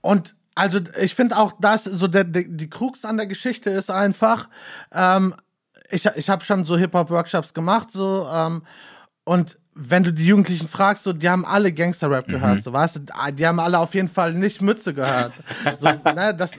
[0.00, 3.90] und also ich finde auch, dass so der, der, die Krux an der Geschichte ist
[3.90, 4.48] einfach,
[4.92, 5.34] ähm,
[5.90, 8.62] ich, ich habe schon so Hip-Hop-Workshops gemacht, so, ähm,
[9.24, 12.62] und wenn du die Jugendlichen fragst, so, die haben alle Gangster-Rap gehört, mhm.
[12.62, 15.32] so, weißt du, die haben alle auf jeden Fall nicht Mütze gehört.
[15.80, 16.52] so, ne, das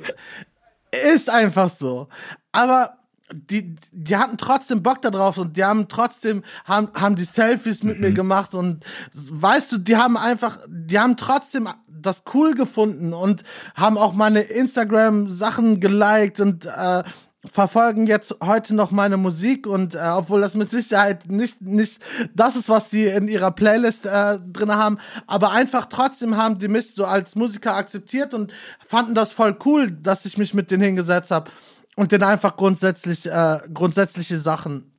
[1.11, 2.07] ist einfach so.
[2.51, 2.97] Aber
[3.31, 7.97] die, die hatten trotzdem Bock darauf und die haben trotzdem, haben, haben die Selfies mit
[7.97, 8.01] mhm.
[8.01, 11.67] mir gemacht und weißt du, die haben einfach, die haben trotzdem
[12.05, 13.43] das cool gefunden und
[13.75, 17.03] haben auch meine Instagram-Sachen geliked und äh,
[17.45, 22.01] verfolgen jetzt heute noch meine Musik und äh, obwohl das mit Sicherheit nicht nicht
[22.33, 24.97] das ist, was die in ihrer Playlist äh, drin haben,
[25.27, 28.53] aber einfach trotzdem haben die mich so als Musiker akzeptiert und
[28.85, 31.51] fanden das voll cool, dass ich mich mit denen hingesetzt habe
[31.95, 34.92] und denen einfach grundsätzlich äh, grundsätzliche Sachen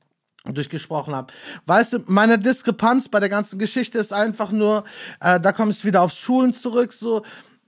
[0.52, 1.32] durchgesprochen habe.
[1.66, 4.84] Weißt du, meine Diskrepanz bei der ganzen Geschichte ist einfach nur,
[5.20, 7.22] äh, da komme ich wieder aufs Schulen zurück, so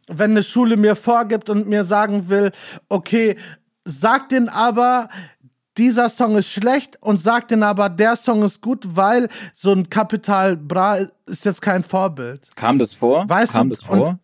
[0.08, 2.52] wenn eine Schule mir vorgibt und mir sagen will,
[2.88, 3.36] okay,
[3.84, 5.08] sag den aber,
[5.76, 9.90] dieser Song ist schlecht und sagt den aber, der Song ist gut, weil so ein
[9.90, 12.48] Kapital Bra ist jetzt kein Vorbild.
[12.56, 13.28] Kam das vor?
[13.28, 13.74] Weißt Kam du?
[13.74, 14.18] das vor?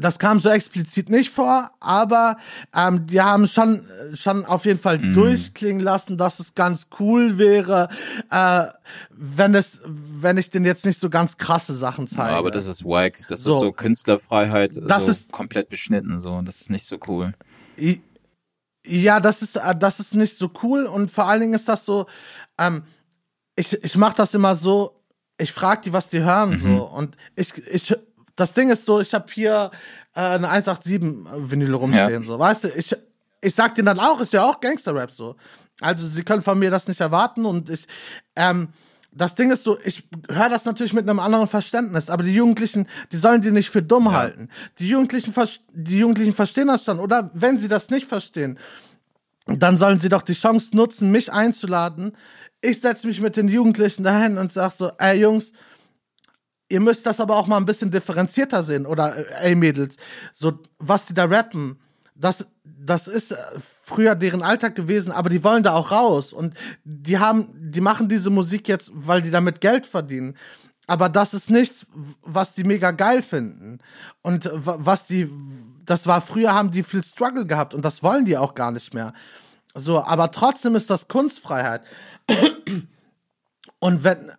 [0.00, 2.36] Das kam so explizit nicht vor, aber
[2.74, 3.82] ähm, die haben schon,
[4.14, 5.14] schon auf jeden Fall mm.
[5.14, 7.88] durchklingen lassen, dass es ganz cool wäre,
[8.30, 8.64] äh,
[9.10, 12.30] wenn es, wenn ich den jetzt nicht so ganz krasse Sachen zeige.
[12.30, 13.18] Ja, aber das ist wack.
[13.28, 13.52] Das so.
[13.52, 16.40] ist so Künstlerfreiheit, das so ist komplett beschnitten, so.
[16.42, 17.34] Das ist nicht so cool.
[18.86, 21.84] Ja, das ist, äh, das ist nicht so cool und vor allen Dingen ist das
[21.84, 22.06] so,
[22.58, 22.84] ähm,
[23.54, 25.02] ich, ich mach das immer so,
[25.38, 26.60] ich frag die, was die hören, mhm.
[26.60, 26.84] so.
[26.84, 27.94] Und ich, ich,
[28.36, 29.70] das Ding ist so, ich habe hier
[30.14, 32.22] äh, eine 187 Vinyl rumstehen, ja.
[32.22, 32.94] so, weißt du, ich,
[33.40, 35.36] ich sag denen dann auch, ist ja auch Gangster-Rap, so.
[35.80, 37.86] Also, sie können von mir das nicht erwarten und ich,
[38.36, 38.68] ähm,
[39.14, 42.86] das Ding ist so, ich höre das natürlich mit einem anderen Verständnis, aber die Jugendlichen,
[43.12, 44.12] die sollen die nicht für dumm ja.
[44.12, 44.48] halten.
[44.78, 45.34] Die Jugendlichen,
[45.72, 48.58] die Jugendlichen verstehen das schon, oder wenn sie das nicht verstehen,
[49.46, 52.16] dann sollen sie doch die Chance nutzen, mich einzuladen.
[52.60, 55.52] Ich setze mich mit den Jugendlichen dahin und sag so, ey Jungs,
[56.72, 59.96] ihr müsst das aber auch mal ein bisschen differenzierter sehen, oder äh, ey Mädels,
[60.32, 61.78] so was die da rappen,
[62.14, 63.36] das, das ist äh,
[63.82, 66.54] früher deren Alltag gewesen, aber die wollen da auch raus und
[66.84, 70.36] die haben, die machen diese Musik jetzt, weil die damit Geld verdienen.
[70.86, 71.86] Aber das ist nichts,
[72.22, 73.78] was die mega geil finden.
[74.20, 75.30] Und was die,
[75.86, 78.92] das war früher, haben die viel Struggle gehabt und das wollen die auch gar nicht
[78.92, 79.12] mehr.
[79.74, 81.82] So, aber trotzdem ist das Kunstfreiheit.
[83.78, 84.32] Und wenn,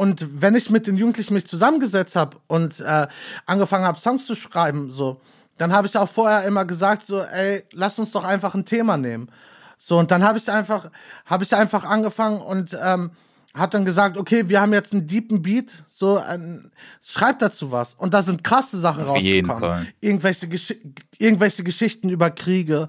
[0.00, 3.06] und wenn ich mit den Jugendlichen mich zusammengesetzt habe und äh,
[3.44, 5.20] angefangen habe, Songs zu schreiben, so,
[5.58, 8.96] dann habe ich auch vorher immer gesagt, so, ey, lass uns doch einfach ein Thema
[8.96, 9.30] nehmen.
[9.76, 10.90] So, und dann habe ich einfach,
[11.26, 13.10] habe ich einfach angefangen und ähm,
[13.52, 16.72] habe dann gesagt, okay, wir haben jetzt einen deepen Beat, so, ein,
[17.02, 17.92] schreib dazu was.
[17.92, 19.34] Und da sind krasse Sachen Auf rausgekommen.
[19.34, 19.86] Jeden Fall.
[20.00, 20.74] Irgendwelche, Gesch
[21.18, 22.88] irgendwelche Geschichten über Kriege,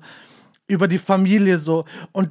[0.66, 1.84] über die Familie, so.
[2.14, 2.30] Und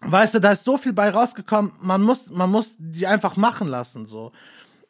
[0.00, 3.68] weißt du, da ist so viel bei rausgekommen, man muss, man muss die einfach machen
[3.68, 4.32] lassen, so.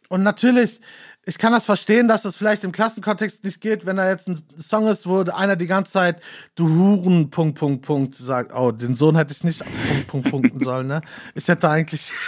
[0.08, 0.80] Und natürlich
[1.28, 4.40] ich kann das verstehen, dass das vielleicht im Klassenkontext nicht geht, wenn da jetzt ein
[4.60, 6.22] Song ist, wo einer die ganze Zeit
[6.54, 8.52] du Huren Punkt Punkt Punkt sagt.
[8.54, 9.58] Oh, den Sohn hätte ich nicht
[10.06, 11.00] Punkt Punkt punkten sollen, ne?
[11.34, 12.12] Ich hätte eigentlich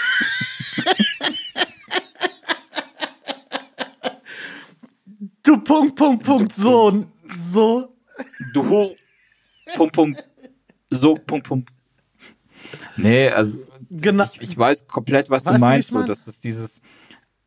[5.45, 7.13] Du Punkt Punkt Punkt Sohn
[7.53, 7.95] so
[8.53, 8.97] Du Hur
[9.77, 10.29] Punkt Punkt
[10.91, 11.71] so Punkt Punkt
[12.97, 13.61] Nee, also
[13.91, 14.25] genau.
[14.25, 16.81] ich, ich weiß komplett, was weißt du meinst, so dass es dieses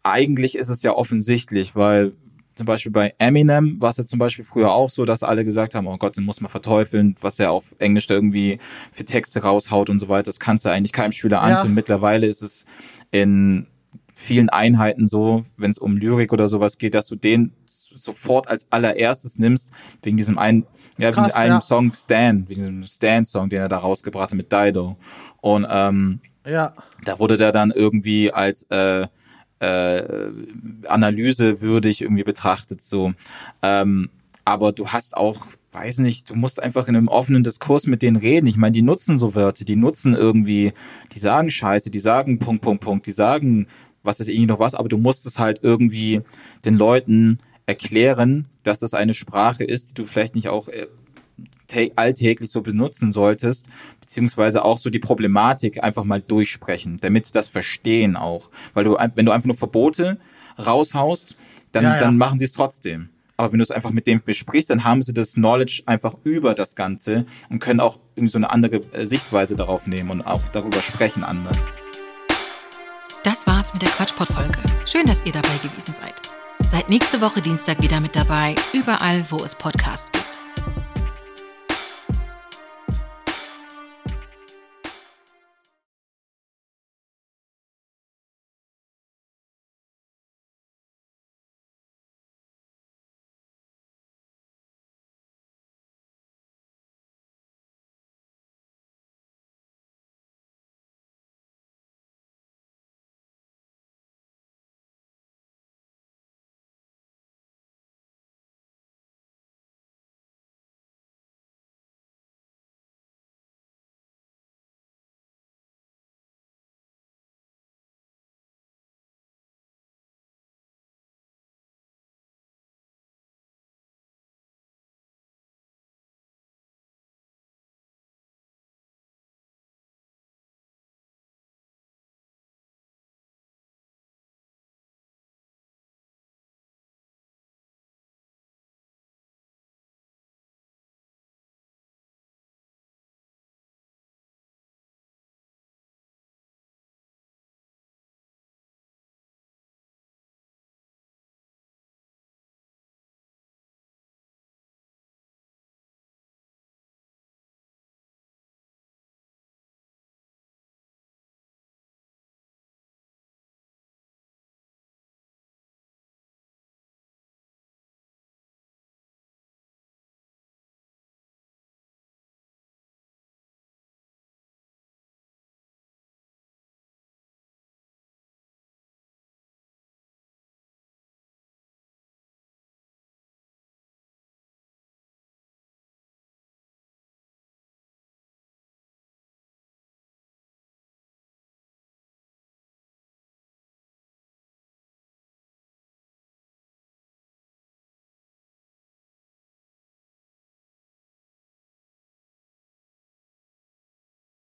[0.03, 2.13] eigentlich ist es ja offensichtlich, weil
[2.55, 5.73] zum Beispiel bei Eminem war es ja zum Beispiel früher auch so, dass alle gesagt
[5.73, 8.59] haben, oh Gott, den muss man verteufeln, was er auf Englisch da irgendwie
[8.91, 10.23] für Texte raushaut und so weiter.
[10.23, 11.69] Das kannst du eigentlich keinem Schüler antun.
[11.69, 11.73] Ja.
[11.75, 12.65] Mittlerweile ist es
[13.09, 13.67] in
[14.21, 18.67] vielen Einheiten so, wenn es um Lyrik oder sowas geht, dass du den sofort als
[18.69, 19.71] allererstes nimmst,
[20.03, 20.65] wegen diesem einen,
[20.97, 21.61] ja, Krass, wegen einem ja.
[21.61, 24.97] Song Stan, wegen diesem Stan-Song, den er da rausgebracht hat mit Dido.
[25.41, 26.73] Und ähm, ja.
[27.03, 29.07] da wurde der dann irgendwie als äh,
[29.59, 30.31] äh,
[30.87, 33.13] analysewürdig irgendwie betrachtet so.
[33.61, 34.09] Ähm,
[34.45, 38.17] aber du hast auch weiß nicht, du musst einfach in einem offenen Diskurs mit denen
[38.17, 38.47] reden.
[38.47, 40.73] Ich meine, die nutzen so Wörter, die nutzen irgendwie,
[41.13, 43.67] die sagen Scheiße, die sagen Punkt, Punkt, Punkt, die sagen,
[44.03, 46.21] was ist irgendwie noch was, aber du musst es halt irgendwie
[46.65, 50.87] den Leuten erklären, dass das eine Sprache ist, die du vielleicht nicht auch äh,
[51.95, 53.67] alltäglich so benutzen solltest,
[54.01, 58.49] beziehungsweise auch so die Problematik einfach mal durchsprechen, damit sie das verstehen auch.
[58.73, 60.19] Weil du, wenn du einfach nur Verbote
[60.59, 61.37] raushaust,
[61.71, 61.99] dann, ja, ja.
[61.99, 63.09] dann machen sie es trotzdem.
[63.37, 66.53] Aber wenn du es einfach mit dem besprichst, dann haben sie das Knowledge einfach über
[66.53, 70.47] das Ganze und können auch irgendwie so eine andere äh, Sichtweise darauf nehmen und auch
[70.49, 71.69] darüber sprechen anders.
[73.23, 74.57] Das war's mit der Quatschpot-Folge.
[74.85, 76.15] Schön, dass ihr dabei gewesen seid.
[76.67, 80.30] Seid nächste Woche Dienstag wieder mit dabei, überall, wo es Podcasts gibt.